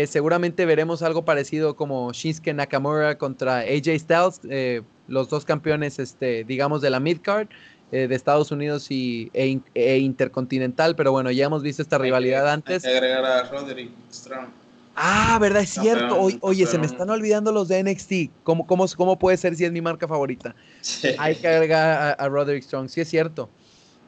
[0.07, 6.83] seguramente veremos algo parecido como Shinsuke Nakamura contra AJ Styles, los dos campeones, este, digamos,
[6.83, 7.47] de la midcard.
[7.93, 12.49] Eh, de Estados Unidos y, e, e, intercontinental, pero bueno, ya hemos visto esta rivalidad
[12.51, 12.85] antes.
[12.85, 14.49] Hay que agregar a Roderick Strong.
[14.97, 15.63] Ah, ¿verdad?
[15.63, 16.19] Es cierto.
[16.41, 18.31] oye, se me están olvidando los de NXT.
[18.43, 20.55] ¿Cómo, cómo, cómo puede ser si es mi marca favorita?
[21.19, 23.49] Hay que agregar a, a, Roderick Strong, sí es cierto.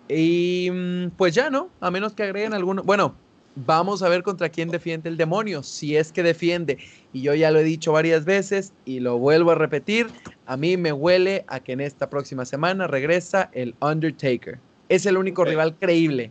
[0.08, 1.68] Y mm, pues ya, ¿no?
[1.80, 2.82] A menos que agreguen alguno.
[2.82, 3.14] Bueno,
[3.58, 6.76] Vamos a ver contra quién defiende el demonio, si es que defiende.
[7.14, 10.08] Y yo ya lo he dicho varias veces y lo vuelvo a repetir,
[10.44, 14.58] a mí me huele a que en esta próxima semana regresa el Undertaker.
[14.90, 16.30] Es el único rival creíble.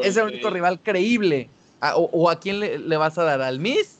[0.00, 1.48] Es el único rival creíble.
[1.96, 3.42] O, a quién le, vas a dar?
[3.42, 3.98] ¿Al Miz?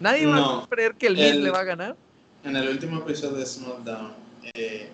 [0.00, 1.96] ¿Nadie va a creer que el Miz le va a ganar?
[2.44, 4.12] En el último episodio de SmackDown,
[4.52, 4.90] eh,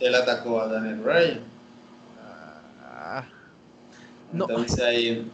[0.00, 1.40] él atacó a Daniel Bryan.
[2.82, 3.26] Ah,
[4.32, 4.46] no.
[4.48, 5.26] Entonces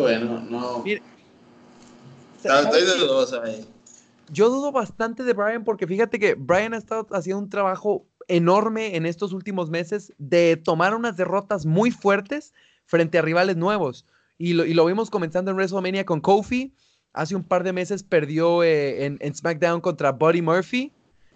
[0.00, 0.84] bueno, no.
[4.30, 8.96] Yo dudo bastante de Brian porque fíjate que Brian ha estado haciendo un trabajo enorme
[8.96, 12.54] en estos últimos meses de tomar unas derrotas muy fuertes
[12.86, 14.06] frente a rivales nuevos.
[14.38, 16.74] Y lo, y lo vimos comenzando en WrestleMania con Kofi.
[17.12, 20.92] Hace un par de meses perdió eh, en, en, SmackDown contra Buddy Murphy.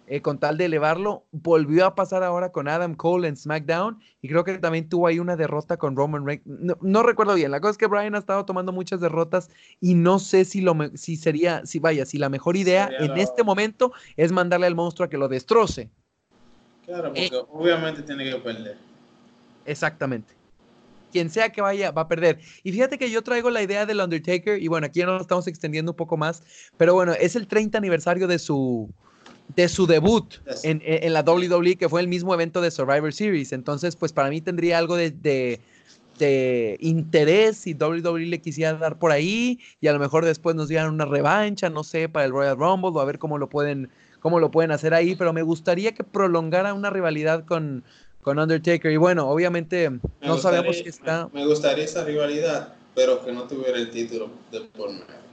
[0.09, 1.25] Eh, con tal de elevarlo.
[1.31, 5.19] Volvió a pasar ahora con Adam Cole en SmackDown y creo que también tuvo ahí
[5.19, 6.45] una derrota con Roman Reigns.
[6.45, 7.51] No, recuerdo bien.
[7.51, 9.49] La cosa es que Brian ha estado tomando muchas derrotas
[9.81, 13.43] y no sé si, lo, si sería, si vaya, si la mejor idea en este
[13.43, 15.89] momento es mandarle al monstruo a que lo destroce.
[16.85, 18.77] Claro, porque eh, obviamente tiene que perder.
[19.65, 20.37] Exactamente
[21.09, 22.39] quien sea que vaya va a perder.
[22.63, 25.47] Y fíjate que yo traigo la idea del Undertaker y bueno, aquí ya nos estamos
[25.47, 26.43] extendiendo un poco más,
[26.75, 28.93] pero bueno, es el 30 aniversario de su
[29.55, 33.53] de su debut en, en, la WWE, que fue el mismo evento de Survivor Series.
[33.53, 35.59] Entonces, pues para mí tendría algo de, de,
[36.19, 40.67] de, interés si WWE le quisiera dar por ahí y a lo mejor después nos
[40.67, 43.89] dieran una revancha, no sé, para el Royal Rumble o a ver cómo lo pueden,
[44.19, 47.83] cómo lo pueden hacer ahí, pero me gustaría que prolongara una rivalidad con,
[48.21, 48.91] con Undertaker.
[48.91, 49.89] Y bueno, obviamente
[50.21, 51.29] no sabemos si está...
[51.33, 55.26] Me, gustaría esa rivalidad, pero que no tuviera el título de por medio.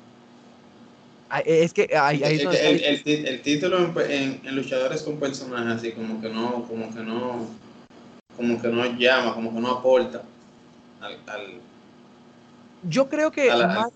[1.37, 7.01] Ah, es que el, título en, luchadores con personajes así como que no, como que
[7.01, 7.49] no,
[8.37, 10.23] como que no llama, como que no aporta
[11.01, 11.61] al,
[12.89, 13.91] yo creo que, más,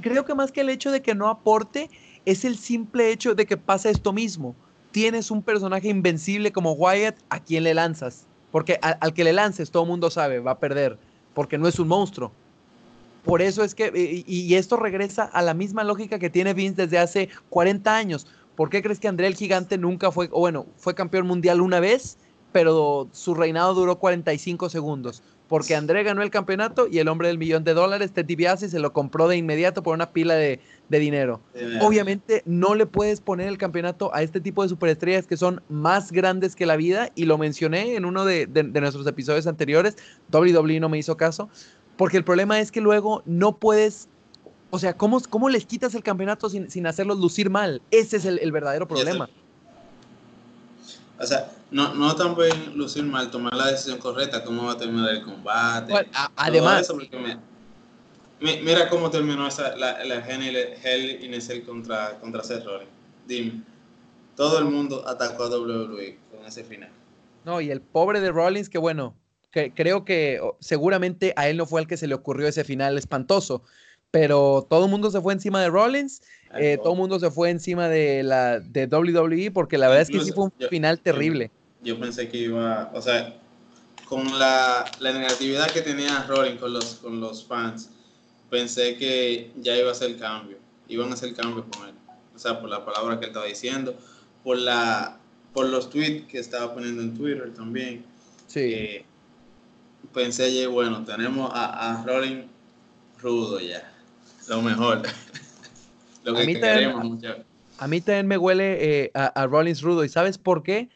[0.00, 1.90] creo que más que el hecho de que no aporte
[2.24, 4.56] es el simple hecho de que pasa esto mismo.
[4.92, 8.24] Tienes un personaje invencible como Wyatt, ¿a quién le lanzas?
[8.50, 10.96] Porque al que le lances todo el mundo sabe, va a perder,
[11.34, 12.32] porque no es un monstruo
[13.28, 13.92] Por eso es que,
[14.26, 18.26] y, esto regresa a la misma lógica que tiene Vince desde hace 40 años.
[18.56, 21.78] ¿Por qué crees que André el Gigante nunca fue, o bueno, fue campeón mundial una
[21.78, 22.16] vez,
[22.52, 25.22] pero su reinado duró 45 segundos?
[25.46, 28.78] Porque André ganó el campeonato y el hombre del millón de dólares, Ted DiBiase, se
[28.78, 31.42] lo compró de inmediato por una pila de, dinero.
[31.82, 36.12] Obviamente no le puedes poner el campeonato a este tipo de superestrellas que son más
[36.12, 39.98] grandes que la vida y lo mencioné en uno de, de nuestros episodios anteriores.
[40.32, 41.50] WWE no me hizo caso,
[41.98, 44.08] porque el problema es que luego no puedes,
[44.70, 47.82] o sea, ¿cómo, cómo les quitas el campeonato sin, sin hacerlos lucir mal?
[47.90, 49.28] Ese es el, verdadero problema.
[51.18, 55.10] O sea, no, no también lucir mal, tomar la decisión correcta, cómo va a terminar
[55.10, 55.92] el combate.
[56.36, 56.88] además,
[58.40, 62.92] mira cómo terminó esa, la, la Hell in Cell contra, contra Seth Rollins.
[63.26, 63.64] Dime,
[64.36, 66.90] todo el mundo atacó a WWE con ese final.
[67.44, 69.16] No, y el pobre de Rollins, que bueno,
[69.50, 73.62] creo que seguramente a él no fue el que se le ocurrió ese final espantoso,
[74.10, 76.22] pero todo el mundo se fue encima de Rollins,
[76.54, 80.08] eh, todo el mundo se fue encima de la de WWE porque la verdad es
[80.08, 81.50] que sí fue un final terrible.
[81.82, 83.38] Yo, pensé que iba, o sea,
[84.06, 87.90] con la, la, negatividad que tenía Rollins con los, con los fans,
[88.50, 90.56] pensé que ya iba a hacer cambio,
[90.88, 91.94] iban a hacer cambio con él,
[92.34, 93.96] o sea, por la palabra que él estaba diciendo,
[94.42, 95.18] por la
[95.52, 98.04] por los tweets que estaba poniendo en Twitter también.
[98.46, 98.60] Sí.
[98.60, 99.04] Eh,
[100.12, 102.44] pensé, bueno, tenemos a, a Rolling
[103.20, 103.92] rudo ya.
[104.48, 105.02] Lo mejor.
[106.24, 107.44] Lo que a mí queremos también,
[107.78, 110.04] A mí también me huele eh, a, a, Rollins rudo.
[110.04, 110.88] ¿Y sabes por qué?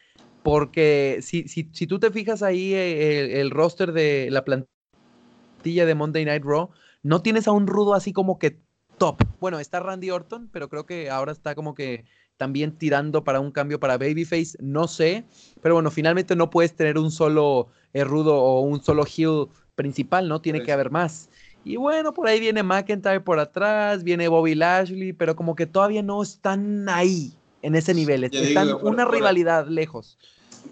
[0.43, 5.95] Porque si, si, si tú te fijas ahí eh, el, roster de la plantilla de
[5.95, 6.71] Monday Night Raw,
[7.03, 8.59] no tienes a un rudo así como que
[8.99, 9.23] top.
[9.41, 12.05] Bueno, está Randy Orton, pero creo que ahora está como que
[12.43, 15.23] también tirando para un cambio para Babyface, no sé,
[15.61, 20.29] pero bueno, finalmente no puedes tener un solo eh, rudo o un solo heel principal,
[20.29, 20.41] ¿no?
[20.41, 21.31] Tiene que haber más.
[21.65, 26.03] Y bueno, por ahí viene McIntyre por atrás, viene Bobby Lashley, pero como que todavía
[26.03, 30.19] no están ahí, en ese nivel, están una rivalidad lejos.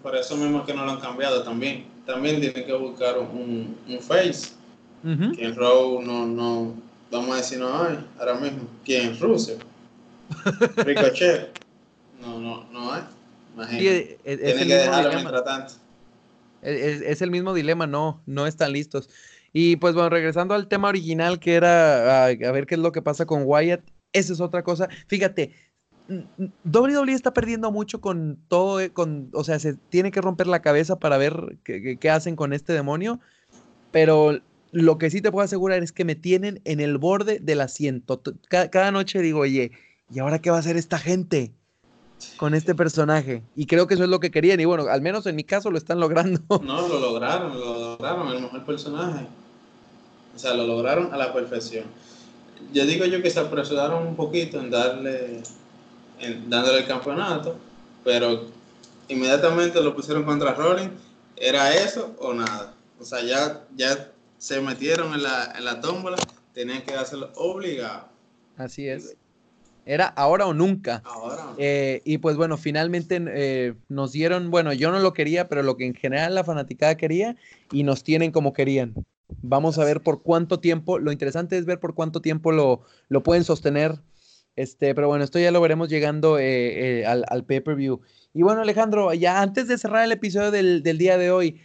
[0.03, 1.85] Por eso mismo que no lo han cambiado también.
[2.05, 4.55] También tienen que buscar un, face.
[5.05, 6.75] Que en Raw no, no,
[7.13, 8.63] vamos a decir no hay ahora mismo.
[8.85, 9.17] ¿Quién?
[9.21, 9.59] Russell.
[10.77, 11.59] Ricochet.
[12.21, 13.03] No, no, no hay.
[13.55, 14.19] Imagínate.
[14.25, 15.75] es, Tienen que dejarlo mientras tanto.
[16.63, 19.09] Es, el mismo dilema, no, no están listos.
[19.53, 23.03] Y pues bueno, regresando al tema original que era a, ver qué es lo que
[23.03, 23.81] pasa con Wyatt,
[24.13, 24.89] esa es otra cosa.
[25.07, 25.55] Fíjate,
[26.65, 30.63] WWE está perdiendo mucho con todo, eh, con, o sea, se tiene que romper la
[30.63, 33.21] cabeza para ver qué, qué hacen con este demonio,
[33.91, 34.41] pero
[34.73, 38.23] lo que sí te puedo asegurar es que me tienen en el borde del asiento.
[38.49, 39.73] Cada, noche digo, oye,
[40.13, 41.53] ¿y ahora qué va a hacer esta gente
[42.37, 43.43] con este personaje?
[43.55, 44.61] Y creo que eso es lo que querían.
[44.61, 46.41] Y bueno, al menos en mi caso lo están logrando.
[46.63, 49.27] No, lo lograron, lo lograron, el mejor personaje.
[50.35, 51.85] O sea, lo lograron a la perfección.
[52.73, 55.43] Yo digo yo que se apresuraron un poquito en darle,
[56.19, 57.57] en dándole el campeonato,
[58.05, 58.47] pero
[59.09, 60.93] inmediatamente lo pusieron contra Rollins.
[61.37, 62.75] ¿Era eso o nada?
[63.01, 66.19] O sea, ya, ya se metieron en la, en la tómbola,
[66.53, 68.09] tenían que hacerlo obligado.
[68.59, 69.17] Así es.
[69.87, 71.03] Era ahora o nunca.
[71.59, 75.77] Eh, y pues bueno, finalmente eh, nos dieron, bueno, yo no lo quería, pero lo
[75.77, 77.37] que en general la fanaticada quería
[77.73, 78.95] y nos tienen como querían.
[79.43, 83.23] Vamos a ver por cuánto tiempo, lo interesante es ver por cuánto tiempo lo, lo
[83.23, 84.01] pueden sostener.
[84.57, 88.01] Este, pero bueno, esto ya lo veremos llegando eh, al, al pay-per-view.
[88.35, 91.61] Y bueno, Alejandro, ya antes de cerrar el episodio del, del día de hoy,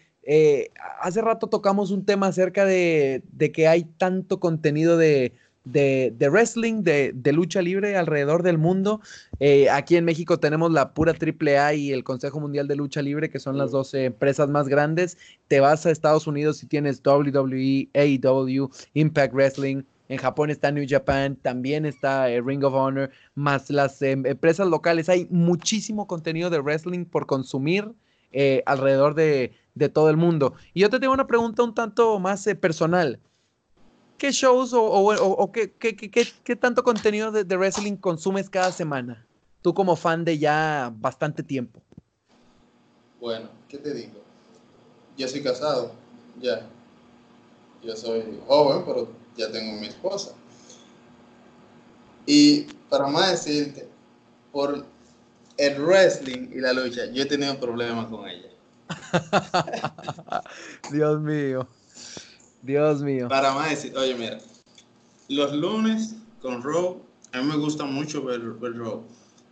[1.01, 3.21] hace rato tocamos un tema acerca de,
[3.53, 5.33] que hay tanto contenido de,
[5.65, 9.01] wrestling, de, lucha libre alrededor del mundo.
[9.39, 13.29] Eh, aquí en México tenemos la pura AAA y el Consejo Mundial de Lucha Libre,
[13.29, 15.17] que son las dos empresas más grandes.
[15.47, 19.83] Te vas a Estados Unidos y tienes WWE, AEW, Impact Wrestling.
[20.07, 24.67] En Japón está New Japan, también está eh, Ring of Honor, más las em, empresas
[24.67, 25.09] locales.
[25.09, 27.91] Hay muchísimo contenido de wrestling por consumir
[28.65, 30.55] alrededor de, de todo el mundo.
[30.73, 33.19] Y yo te tengo una pregunta un tanto más eh, personal.
[34.17, 39.27] ¿Qué shows o, qué, tanto contenido de, wrestling consumes cada semana?
[39.61, 41.81] Tú como fan de ya bastante tiempo.
[43.19, 44.21] Bueno, ¿qué te digo?
[45.17, 45.91] Yo soy casado,
[46.39, 46.67] ya.
[47.83, 50.33] Yo soy joven, pero ya tengo mi esposa.
[52.25, 53.87] Y para más decirte,
[54.51, 54.85] por
[55.57, 58.49] el wrestling y la lucha, yo he tenido problemas con ella.
[60.91, 61.67] Dios mío.
[62.65, 63.27] Dios mío.
[63.27, 64.39] Para más decir, oye, mira,
[65.29, 66.97] los lunes con Rob,
[67.31, 68.73] a mí me gusta mucho ver, ver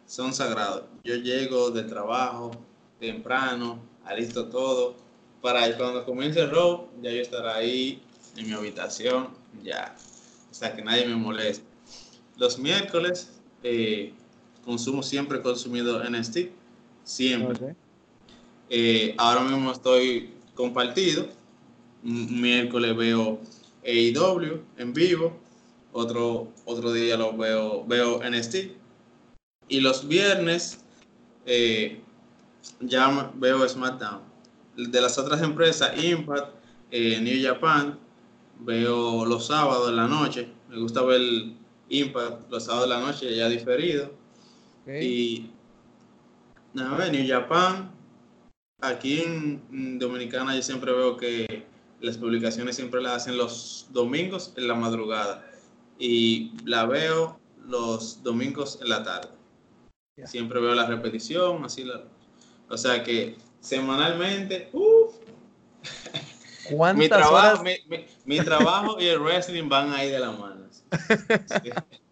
[0.08, 0.84] Son sagrados.
[1.04, 2.52] Yo llego del trabajo
[3.00, 4.96] temprano, alisto todo,
[5.42, 8.04] para que cuando comience el ya yo estaré ahí
[8.38, 9.30] en mi habitación,
[9.62, 9.96] ya.
[10.50, 11.66] o sea, que nadie me moleste.
[12.38, 13.30] Los miércoles
[13.62, 14.14] eh,
[14.66, 16.50] consumo siempre consumido NXT,
[17.04, 17.76] siempre.
[18.70, 21.28] Eh, ahora mismo estoy compartido.
[22.04, 23.40] Miércoles veo
[23.86, 25.40] AEW en vivo,
[25.94, 28.56] otro, otro día lo veo, veo NXT.
[29.70, 30.84] Y los viernes
[31.46, 32.02] eh,
[32.82, 34.22] ya veo SmackDown.
[34.76, 36.54] De las otras empresas, Impact,
[36.92, 37.98] eh, New Japan,
[38.60, 40.50] veo los sábados en la noche.
[40.70, 41.22] Me gusta ver
[41.90, 44.12] Impact los sábados de la noche ya diferido.
[44.88, 45.50] Y
[46.74, 47.92] nada, New Japan.
[48.82, 51.66] Aquí en Dominicana yo siempre veo que
[52.04, 55.50] las publicaciones siempre las hacen los domingos en la madrugada.
[55.98, 59.30] Y la veo los domingos en la tarde.
[60.26, 62.04] Siempre veo la repetición, así la,
[62.70, 65.16] o sea que semanalmente, uff.
[66.94, 67.64] mi, trabajo,
[68.26, 70.68] mi, trabajo y el wrestling van ahí de la mano.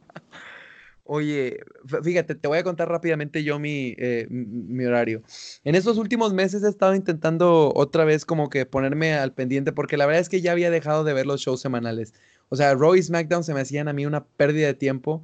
[1.13, 1.59] Oye,
[2.03, 5.21] fíjate, te voy a contar rápidamente yo mi, eh, mi, horario.
[5.65, 9.97] En estos últimos meses he estado intentando otra vez como que ponerme al pendiente porque
[9.97, 12.13] la verdad es que ya había dejado de ver los shows semanales.
[12.47, 15.21] O sea, Raw y SmackDown se me hacían a mí una pérdida de tiempo.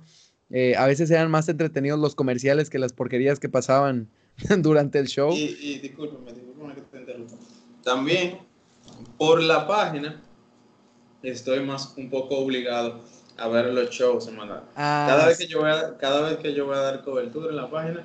[0.50, 4.10] Eh, a veces eran más entretenidos los comerciales que las porquerías que pasaban
[4.58, 5.32] durante el show.
[5.32, 7.36] Y, y discúlpeme, discúlpeme que te interrumpa.
[7.86, 8.40] También,
[9.18, 10.22] por la página,
[11.24, 13.06] estoy más un poco obligado
[13.38, 14.64] a ver los shows semanales.
[14.76, 17.50] Ah, cada, vez que yo voy a, cada vez que yo voy a dar cobertura
[17.50, 18.04] en la página,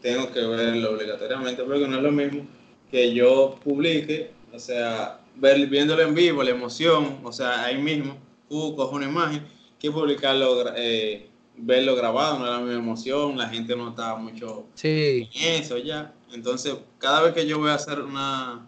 [0.00, 2.46] tengo que verlo obligatoriamente, porque no es lo mismo
[2.90, 8.16] que yo publique, o sea, ver, viéndolo en vivo, la emoción, o sea, ahí mismo,
[8.48, 9.46] tú coges una imagen,
[9.78, 15.28] que publicarlo eh, verlo grabado, no era mi emoción, la gente no estaba mucho en
[15.32, 16.14] eso ya.
[16.32, 18.66] Entonces, cada vez que yo voy a hacer una,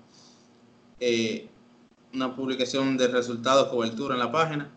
[0.98, 1.48] eh,
[2.12, 4.70] una publicación de resultados, cobertura en la página,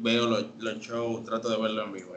[0.00, 2.12] veo los, shows, trato de verlo en vivo.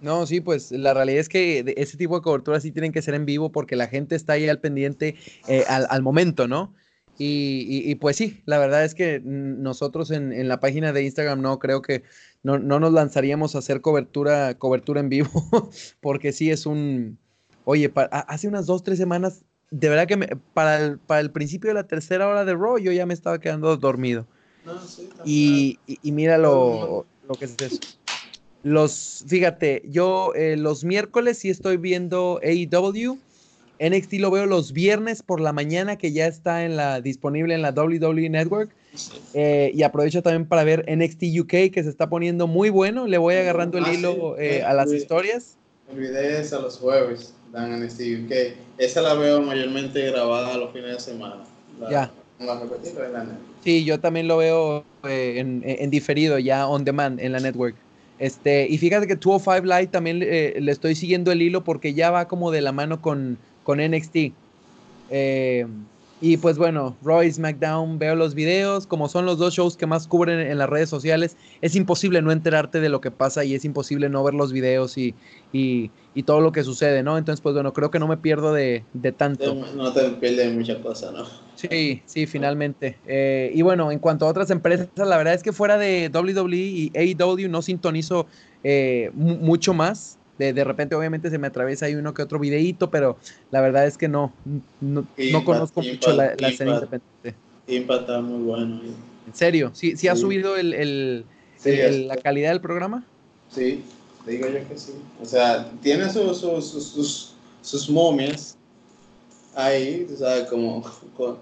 [0.00, 3.14] No, sí, pues la realidad es que ese tipo de coberturas sí tienen que ser
[3.14, 6.74] en vivo porque la gente está ahí al pendiente eh, al, momento, ¿no?
[7.22, 11.58] Y, pues sí, la verdad es que nosotros en, en, la página de Instagram no
[11.58, 12.02] creo que
[12.42, 15.28] no, no nos lanzaríamos a hacer cobertura, cobertura en vivo,
[16.00, 17.18] porque sí es un,
[17.64, 20.16] oye, hace unas dos, tres semanas, de verdad que
[20.54, 23.38] para, el, para el principio de la tercera hora de Raw yo ya me estaba
[23.38, 24.26] quedando dormido.
[25.24, 27.80] Y, y, mira lo, lo, que es eso.
[28.62, 33.18] Los, fíjate, yo eh, los miércoles sí estoy viendo AEW.
[33.82, 37.62] NXT lo veo los viernes por la mañana que ya está en la, disponible en
[37.62, 38.70] la WWE Network.
[39.32, 43.06] Eh, y aprovecho también para ver NXT UK que se está poniendo muy bueno.
[43.06, 45.56] Le voy agarrando el ah, hilo eh, a las historias.
[45.90, 48.32] Olvidé esa los jueves, dan NXT UK.
[48.76, 51.44] Esa la veo mayormente grabada los fines de semana.
[51.90, 52.12] ya.
[53.62, 57.74] Sí, yo también lo veo eh, en, diferido, ya on demand en la network.
[58.18, 62.28] Este, y fíjate que 205 Live también le estoy siguiendo el hilo porque ya va
[62.28, 64.32] como de la mano con, con NXT.
[65.10, 65.66] Eh,
[66.20, 70.06] y pues bueno, Roy SmackDown, veo los videos, como son los dos shows que más
[70.06, 73.64] cubren en las redes sociales, es imposible no enterarte de lo que pasa y es
[73.64, 75.14] imposible no ver los videos y,
[75.52, 75.90] y,
[76.26, 77.16] todo lo que sucede, ¿no?
[77.16, 79.54] Entonces, pues bueno, creo que no me pierdo de, de tanto.
[79.74, 81.24] No te pierdes muchas cosas, ¿no?
[81.54, 82.98] Sí, sí, finalmente.
[83.06, 86.56] Eh, y bueno, en cuanto a otras empresas, la verdad es que fuera de WWE
[86.56, 88.26] y AEW no sintonizo
[88.62, 90.19] eh, mucho más.
[90.40, 93.18] De, repente, obviamente, se me atraviesa ahí uno que otro videíto, pero
[93.50, 94.32] la verdad es que no,
[94.80, 95.06] no,
[95.44, 97.34] conozco mucho la, escena independiente.
[97.66, 98.80] Impact está muy bueno.
[99.26, 99.70] ¿En serio?
[99.74, 101.24] ¿Sí, sí ha subido el,
[101.64, 103.04] la calidad del programa?
[103.50, 103.84] Sí,
[104.26, 104.94] digo yo que sí.
[105.22, 108.56] O sea, tiene sus, sus, sus, momias
[109.54, 110.82] ahí, tú sabes, como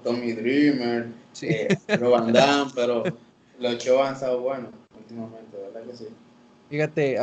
[0.02, 1.46] Tommy Dreamer, sí.
[1.50, 3.04] eh, pero
[3.60, 6.06] los shows han estado buenos últimamente, ¿verdad que sí?
[6.70, 7.16] Fíjate,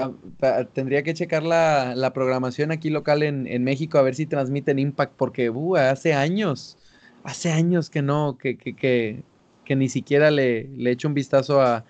[0.74, 5.52] tendría que checar la, programación aquí local en, México a ver si transmiten Impact, porque
[5.52, 6.78] uh, hace años,
[7.24, 9.24] hace años que no, que, que,
[9.64, 11.86] que, ni siquiera le, le echo un vistazo a,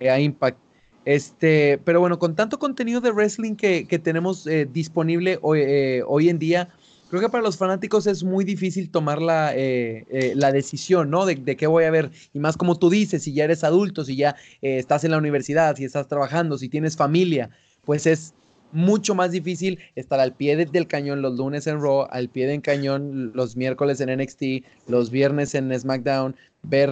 [0.00, 0.58] a, Impact.
[1.04, 6.28] Este, pero bueno, con tanto contenido de wrestling que, tenemos eh, disponible hoy, eh, hoy
[6.28, 6.68] en día,
[7.10, 11.26] creo que para los fanáticos es muy difícil tomar la, eh, eh, la decisión, ¿no?
[11.26, 12.10] De, qué voy a ver.
[12.32, 15.18] Y más como tú dices, si ya eres adulto, si ya eh, estás en la
[15.18, 17.50] universidad, si estás trabajando, si tienes familia,
[17.84, 18.34] pues es
[18.72, 22.62] mucho más difícil estar al pie del cañón los lunes en Raw, al pie del
[22.62, 26.90] cañón los miércoles en NXT, los viernes en SmackDown, ver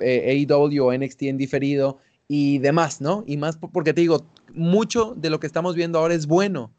[0.00, 3.22] AEW o NXT en diferido y demás, ¿no?
[3.28, 6.72] Y más porque te digo, mucho de lo que estamos viendo ahora es bueno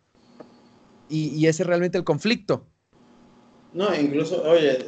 [1.10, 2.66] y, ese es realmente el conflicto.
[3.74, 4.80] No, incluso, oye,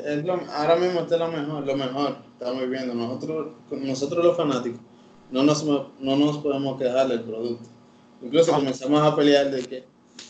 [0.53, 2.93] ahora mismo está lo mejor, lo mejor, estamos viendo.
[2.93, 4.79] Nosotros, nosotros los fanáticos,
[5.31, 7.69] no nos, no nos podemos quejar del producto.
[8.21, 9.83] Incluso comenzamos a pelear de que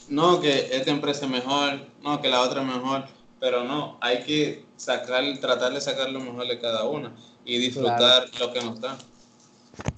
[0.10, 3.06] no, que esta empresa es mejor, no, que la otra es mejor,
[3.40, 7.14] pero no, hay que sacar, tratar de sacar lo mejor de cada una
[7.46, 8.98] y disfrutar lo que nos da.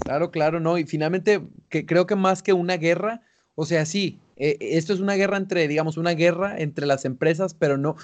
[0.04, 3.22] Claro, claro, no, y finalmente que creo que más que una guerra,
[3.56, 7.54] o sea, sí, eh, esto es una guerra entre, digamos, una guerra entre las empresas,
[7.54, 7.96] pero no,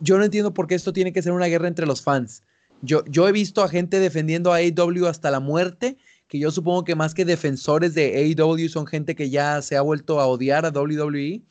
[0.00, 2.42] yo no entiendo por qué esto tiene que ser una guerra entre los fans.
[2.82, 5.96] Yo, yo he visto a gente defendiendo a AEW hasta la muerte,
[6.28, 9.80] que yo supongo que más que defensores de AEW son gente que ya se ha
[9.80, 11.42] vuelto a odiar a WWE.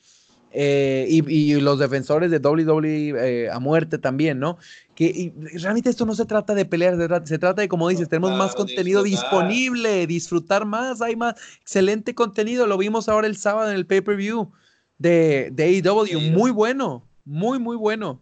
[0.57, 4.57] Eh, y, los defensores de WWE eh, a muerte también, ¿no?
[4.95, 6.95] Que realmente esto no se trata de pelear,
[7.25, 12.67] se trata, de, como dices, tenemos más contenido disponible, disfrutar más, hay más excelente contenido,
[12.67, 14.49] lo vimos ahora el sábado en el pay-per-view
[14.97, 18.21] de, de AEW, muy bueno, muy, muy bueno.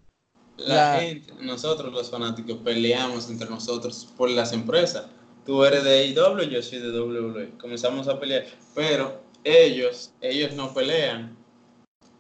[0.58, 5.06] La, gente, nosotros los fanáticos peleamos entre nosotros por las empresas.
[5.46, 7.52] Tú eres de AEW, yo soy de WWE.
[7.60, 11.43] Comenzamos a pelear, pero ellos, ellos no pelean.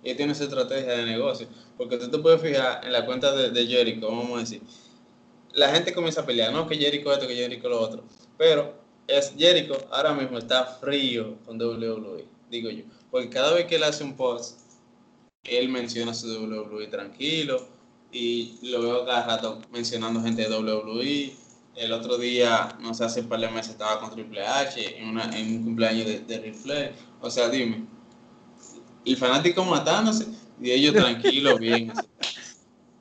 [0.03, 1.47] Y tienen su estrategia de negocio.
[1.77, 4.61] Porque tú te puedes fijar en la cuenta de, Jericho, vamos a decir.
[5.53, 8.03] La gente comienza a pelear, no que Jericho esto, que Jericho lo otro.
[8.37, 8.73] Pero
[9.07, 12.83] es Jericho ahora mismo está frío con WWE, digo yo.
[13.11, 14.59] Porque cada vez que él hace un post,
[15.43, 17.67] él menciona su WWE tranquilo
[18.11, 21.33] y lo veo cada rato mencionando gente de WWE.
[21.75, 25.17] El otro día, no sé, hace un par de meses estaba con Triple H en,
[25.17, 27.87] un cumpleaños de, de O sea, dime,
[29.05, 30.27] el fanático matándose
[30.61, 31.91] y ellos tranquilos, bien.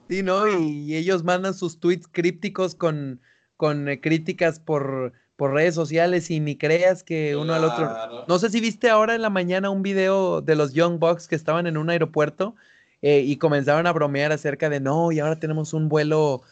[0.08, 0.46] Sí, ¿no?
[0.46, 3.22] Y, ellos mandan sus tweets crípticos con,
[3.56, 8.26] con eh, críticas por, por redes sociales y ni creas que uno al otro.
[8.28, 11.34] No sé si viste ahora en la mañana un video de los Young Bucks que
[11.34, 12.54] estaban en un aeropuerto
[13.00, 16.42] eh, y comenzaban a bromear acerca de no, y ahora tenemos un vuelo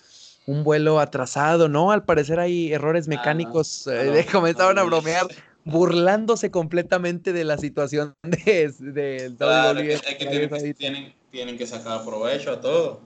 [0.46, 1.92] un vuelo atrasado, ¿no?
[1.92, 5.26] Al parecer hay errores mecánicos, eh, comenzaban a bromear,
[5.64, 12.52] burlándose completamente de la situación de, de, claro, es que, tienen, tienen, que sacar provecho
[12.52, 13.00] a todo.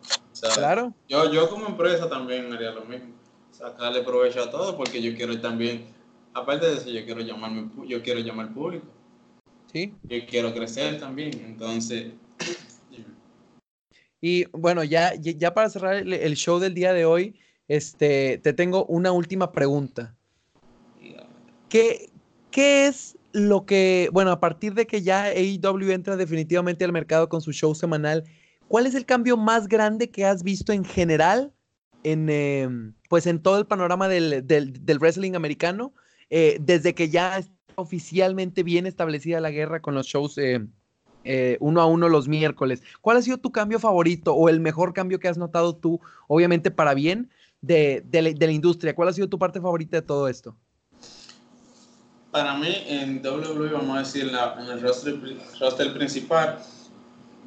[0.55, 0.95] claro.
[1.09, 3.15] Yo, yo como empresa también haría lo mismo,
[3.51, 5.85] sacarle provecho a todo, porque yo quiero también,
[6.33, 8.87] aparte de eso, yo quiero llamarme, yo quiero llamar al público.
[9.73, 9.93] Sí.
[10.05, 12.13] Yo quiero crecer también, entonces
[14.27, 17.39] y bueno, ya, ya para cerrar el, show del día de hoy,
[17.69, 20.17] este, te tengo una última pregunta.
[21.69, 22.09] ¿Qué,
[22.55, 27.29] ¿Qué es lo que, bueno, a partir de que ya AEW entra definitivamente al mercado
[27.29, 28.23] con su show semanal,
[28.69, 31.53] ¿cuál es el cambio más grande que has visto en general
[32.05, 35.95] en, em, pues en todo el panorama del, del, wrestling americano,
[36.31, 40.65] eh, desde que ya está oficialmente bien establecida la guerra con los shows eh,
[41.25, 42.85] eh, uno a uno los miércoles.
[43.01, 46.71] ¿Cuál ha sido tu cambio favorito o el mejor cambio que has notado tú, obviamente
[46.71, 47.31] para bien,
[47.63, 48.95] de, la, industria?
[48.95, 50.57] ¿Cuál ha sido tu parte favorita de todo esto?
[52.35, 54.29] Para mí, en WWE, vamos a decir,
[54.59, 56.59] en el roster, principal,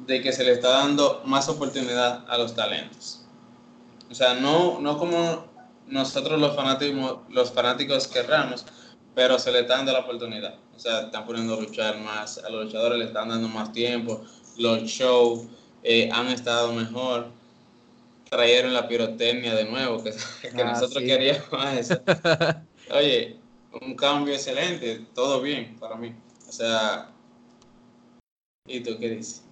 [0.06, 3.20] de que se le está dando más oportunidad a los talentos.
[4.10, 5.44] O sea, no, no como
[5.88, 8.64] nosotros los fanáticos, los fanáticos querramos,
[9.14, 10.54] pero se le está dando la oportunidad.
[10.74, 14.24] O sea, están poniendo a luchar más, a los luchadores le están dando más tiempo,
[14.56, 15.48] los shows
[15.82, 17.26] eh, han estado mejor,
[18.30, 22.00] trajeron la pirotecnia de nuevo, que, que ah, nosotros queríamos eso.
[22.90, 23.38] Oye,
[23.80, 26.14] un cambio excelente, todo bien para mí.
[26.48, 27.10] O sea,
[28.66, 29.44] ¿y tú qué dices?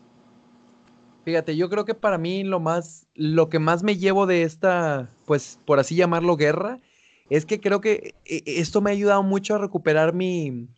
[1.24, 5.10] Fíjate, yo creo que para mí lo más, lo que más me llevo de esta,
[5.24, 6.80] pues por así llamarlo, guerra,
[7.30, 10.68] es que creo que eh, esto me ha ayudado mucho a recuperar mi,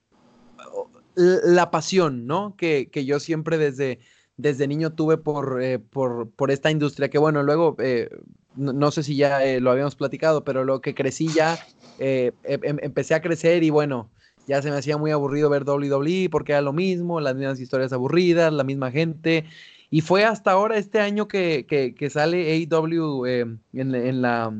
[1.18, 2.54] la pasión, ¿no?
[2.56, 3.98] Que, yo siempre desde,
[4.36, 8.08] desde niño tuve por, eh, por, por, esta industria, que bueno, luego, eh,
[8.54, 11.58] no, sé si ya eh, lo habíamos platicado, pero lo que crecí ya,
[11.98, 14.10] em, empecé a crecer y bueno,
[14.46, 17.92] ya se me hacía muy aburrido ver WWE porque era lo mismo, las mismas historias
[17.92, 19.44] aburridas, la misma gente.
[19.90, 24.52] Y fue hasta ahora, este año, que, que, sale AEW en, en, la,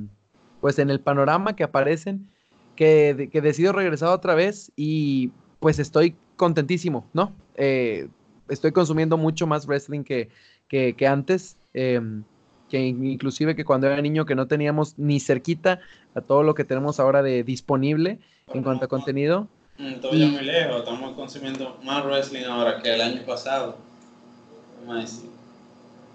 [0.61, 2.29] pues en el panorama que aparecen,
[2.77, 7.35] que, que decido regresar otra vez y pues estoy contentísimo, ¿no?
[7.57, 8.09] Eh,
[8.49, 12.25] estoy consumiendo mucho más wrestling que, antes, em,
[12.69, 15.81] que inclusive que cuando era niño que no teníamos ni cerquita
[16.15, 18.19] a todo lo que tenemos ahora de disponible
[18.53, 19.49] en cuanto a contenido.
[19.79, 23.77] Estoy muy lejos, estamos consumiendo más wrestling ahora que el año pasado.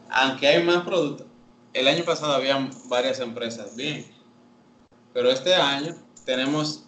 [0.09, 1.27] Aunque hay más productos,
[1.73, 4.05] el año pasado había varias empresas, bien,
[5.13, 5.95] pero este año
[6.25, 6.85] tenemos,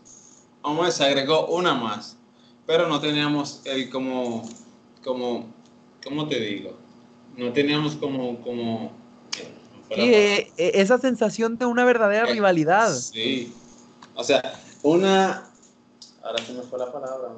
[0.62, 2.16] vamos, se agregó una más
[2.66, 4.48] pero no teníamos el como,
[5.04, 5.46] como,
[6.04, 6.78] ¿cómo te digo?
[7.38, 8.92] No teníamos como, como...
[9.94, 12.92] Sí, eh, eh, esa sensación de una verdadera eh, rivalidad.
[12.92, 13.54] Sí,
[14.16, 14.42] o sea,
[14.82, 15.50] una,
[16.24, 17.32] ahora sí me fue la palabra.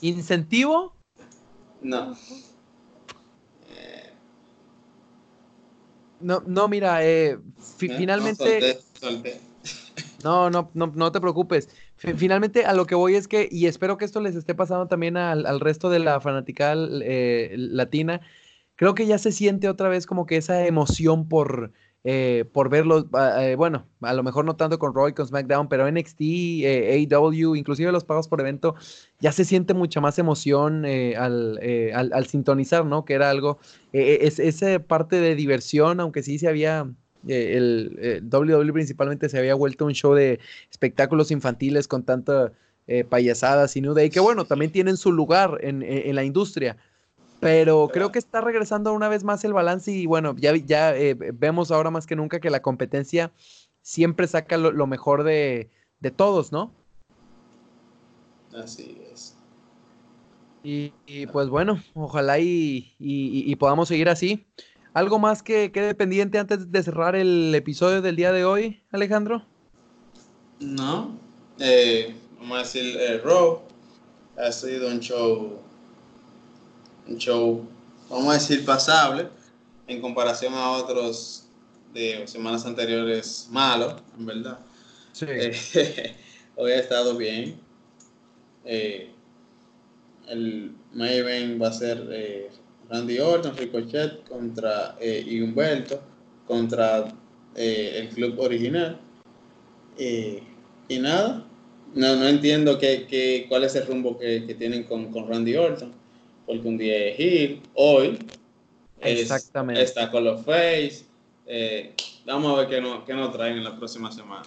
[0.00, 0.94] ¿Incentivo?
[1.80, 2.16] No.
[6.18, 7.38] No, no, mira, eh,
[7.76, 8.78] finalmente.
[10.24, 11.68] No, no, no, no te preocupes.
[11.96, 15.16] Finalmente, a lo que voy es que, y espero que esto les esté pasando también
[15.16, 18.20] al, resto de la fanática eh, latina,
[18.76, 21.72] creo que ya se siente otra vez como que esa emoción por,
[22.04, 23.06] eh, por verlos,
[23.40, 27.56] eh, bueno, a lo mejor no tanto con Roy, con SmackDown, pero NXT, eh, AEW,
[27.56, 28.76] inclusive los pagos por evento,
[29.18, 31.58] ya se siente mucha más emoción al,
[31.92, 33.04] al, sintonizar, ¿no?
[33.04, 33.58] Que era algo,
[33.92, 36.86] es, esa parte de diversión, aunque sí se había
[37.26, 40.38] el, WWE principalmente se había vuelto un show de
[40.70, 42.52] espectáculos infantiles con tanta
[42.88, 45.80] eh, payasadas y nuda y que bueno, también tienen su lugar en,
[46.14, 46.76] la industria.
[47.40, 51.14] Pero creo que está regresando una vez más el balance y bueno, ya, ya eh,
[51.14, 53.32] vemos ahora más que nunca que la competencia
[53.82, 55.70] siempre saca lo, mejor de,
[56.16, 56.72] todos, ¿no?
[58.54, 59.36] Así es.
[60.62, 60.90] Y,
[61.32, 64.46] pues bueno, ojalá y podamos seguir así.
[64.96, 69.44] ¿Algo más que quede pendiente antes de cerrar el episodio del día de hoy, Alejandro?
[70.58, 71.18] No.
[71.58, 73.60] Eh, vamos a decir, eh, Raw
[74.38, 75.58] ha sido un show,
[77.08, 77.66] un show,
[78.08, 79.28] vamos a decir, pasable
[79.86, 81.44] en comparación a otros
[81.92, 84.58] de semanas anteriores malos, en verdad.
[85.12, 85.26] Sí.
[85.28, 86.16] Eh,
[86.56, 87.58] hoy ha estado bien.
[88.64, 89.10] Eh,
[90.28, 92.50] el Maven va a ser eh,
[92.90, 96.00] Randy Orton, Ricochet contra eh, y Humberto
[96.46, 97.08] contra
[97.54, 98.98] eh, el club original.
[99.98, 100.42] Eh,
[100.88, 101.44] y nada,
[101.94, 105.92] no, no entiendo qué, cuál es el rumbo que, tienen con, Randy Orton,
[106.46, 108.18] porque un día es Hill, hoy
[109.00, 109.82] Exactamente.
[109.82, 111.04] está con los Face.
[112.24, 114.44] vamos a ver qué, no, qué nos traen en la próxima semana.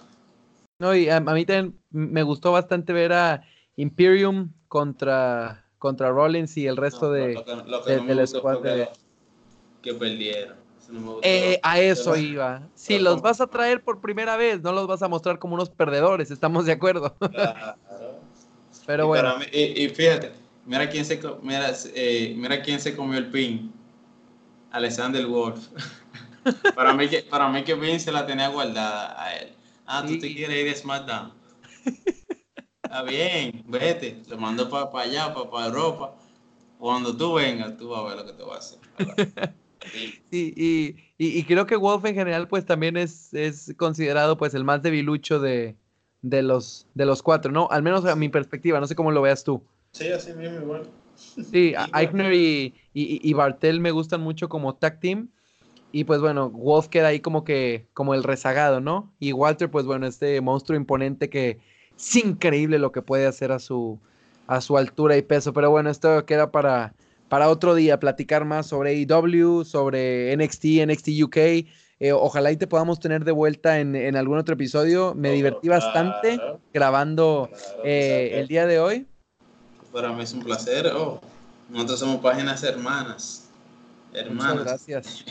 [0.78, 3.44] No, y a, mí también me gustó bastante ver a
[3.76, 7.42] Imperium contra contra Rollins y el resto de,
[8.06, 8.58] del squad
[9.82, 10.60] que perdieron.
[11.22, 12.68] Eh, a eso iba.
[12.74, 15.70] Si los vas a traer por primera vez, no los vas a mostrar como unos
[15.70, 17.16] perdedores, estamos de acuerdo.
[18.86, 19.36] Pero bueno.
[19.52, 20.32] y, fíjate,
[20.70, 23.72] mira quién se mira, eh, mira quién se comió el pin.
[24.70, 25.66] Alexander Wolf.
[26.76, 29.48] para mí que para mí que Vince la tenía guardada a él.
[29.84, 31.32] Ah, tú te quieres ir de SmackDown.
[32.84, 36.14] Está bien, vete, te mando para allá, para Europa.
[36.78, 38.78] Cuando tú vengas, tú vas a ver lo que te va a hacer.
[40.30, 44.62] Sí, y, y, creo que Wolf en general pues también es, es considerado pues el
[44.62, 45.74] más debilucho de,
[46.20, 47.66] de, los, de los cuatro, ¿no?
[47.70, 49.64] Al menos a mi perspectiva, no sé cómo lo veas tú.
[49.92, 50.82] Sí, así mismo igual.
[51.16, 55.28] Sí, Eichner y, y, Bartel me gustan mucho como tag team.
[55.92, 59.12] Y pues bueno, Wolf queda ahí como que, como el rezagado, ¿no?
[59.18, 61.58] Y Walter, pues bueno, este monstruo imponente que,
[62.00, 64.00] es increíble lo que puede hacer a su,
[64.46, 65.52] a su altura y peso.
[65.52, 66.94] Pero bueno, esto queda para,
[67.28, 71.36] para otro día, platicar más sobre AEW, sobre NXT, NXT UK.
[72.02, 75.14] Eh, ojalá y te podamos tener de vuelta en, algún otro episodio.
[75.14, 76.40] Me divertí bastante
[76.72, 77.50] grabando
[77.84, 79.06] eh, el día de hoy.
[79.92, 80.86] Para mí es un placer.
[80.94, 81.20] Oh,
[81.68, 83.48] nosotros somos páginas hermanas.
[84.12, 84.64] Hermanas.
[84.64, 85.24] gracias.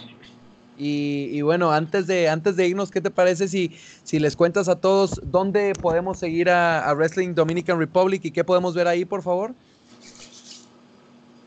[0.82, 4.78] Y, bueno, antes de, antes de irnos, ¿qué te parece si, si les cuentas a
[4.78, 9.54] todos dónde podemos seguir a, Wrestling Dominican Republic y qué podemos ver ahí, por favor?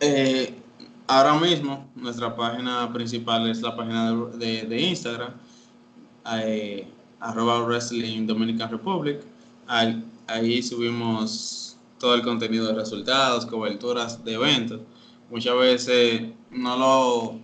[0.00, 0.54] Eh,
[1.06, 5.32] ahora mismo, nuestra página principal es la página de, Instagram,
[6.44, 6.86] eh,
[7.18, 9.20] arroba Wrestling Dominican Republic.
[9.66, 11.72] Ahí, ahí subimos
[12.03, 14.80] todo el contenido de resultados, coberturas de eventos.
[15.30, 17.40] Muchas veces no lo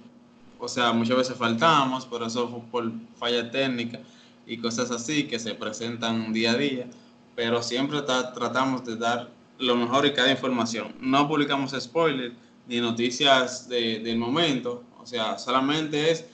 [0.59, 4.00] o sea, muchas veces faltamos, por eso por falla técnica
[4.44, 6.90] y cosas así que se presentan día a día,
[7.36, 9.30] pero siempre tratamos de dar
[9.61, 10.92] lo mejor y cada información.
[11.00, 12.34] No publicamos spoilers
[12.66, 16.24] ni noticias del momento, o sea, solamente es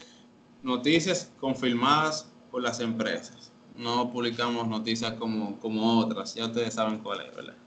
[0.63, 3.53] noticias confirmadas por las empresas.
[3.77, 7.64] No publicamos noticias como, como otras, ya ustedes saben cuál es, ¿verdad?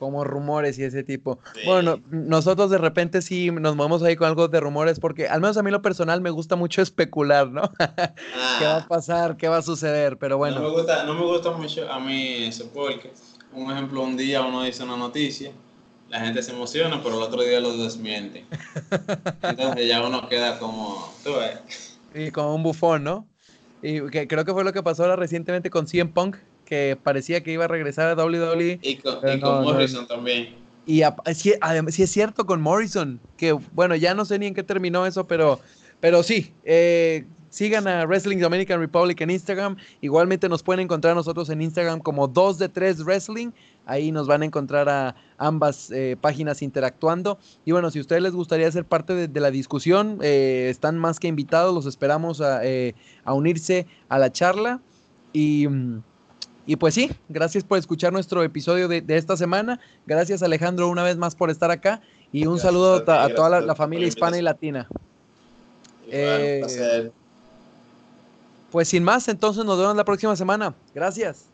[0.00, 1.40] Como rumores y ese tipo.
[1.66, 5.58] Bueno, nosotros de repente sí nos movemos ahí con algo de rumores porque al menos
[5.58, 7.70] a mí lo personal me gusta mucho especular, ¿no?
[7.78, 8.86] ¿Qué va a ah.
[8.88, 9.36] pasar?
[9.36, 10.16] ¿Qué va a suceder?
[10.16, 10.58] Pero bueno.
[10.58, 13.12] No me gusta, no me gusta mucho a mí eso porque,
[13.52, 15.52] un ejemplo, un día uno dice una noticia,
[16.08, 18.46] la gente se emociona, pero el otro día lo desmiente.
[19.42, 21.98] Entonces ya uno queda como, tú ves.
[22.14, 23.26] Y como un bufón, ¿no?
[23.82, 26.38] Y que creo que fue lo que pasó ahora recientemente con CM Punk,
[26.70, 28.78] que parecía que iba a regresar a WWE.
[28.80, 30.54] Y con, Morrison también.
[30.86, 31.02] Y
[31.34, 31.52] sí,
[32.02, 35.58] es cierto con Morrison, que bueno, ya no sé ni en qué terminó eso, pero,
[35.98, 39.76] pero sí, eh, sigan a Wrestling Dominican Republic en Instagram.
[40.00, 43.50] Igualmente nos pueden encontrar nosotros en Instagram como 2 de 3 Wrestling.
[43.84, 47.40] Ahí nos van a encontrar a ambas eh, páginas interactuando.
[47.64, 51.18] Y bueno, si a ustedes les gustaría ser parte de, la discusión, eh, están más
[51.18, 51.74] que invitados.
[51.74, 52.94] Los esperamos a, eh,
[53.26, 54.80] unirse a la charla.
[55.32, 55.66] Y.
[56.66, 59.80] Y pues sí, gracias por escuchar nuestro episodio de, esta semana.
[60.06, 62.00] Gracias Alejandro una vez más por estar acá.
[62.32, 64.86] Y un saludo a, toda la, familia hispana y latina.
[68.70, 70.74] pues sin más, entonces nos vemos la próxima semana.
[70.94, 71.49] Gracias.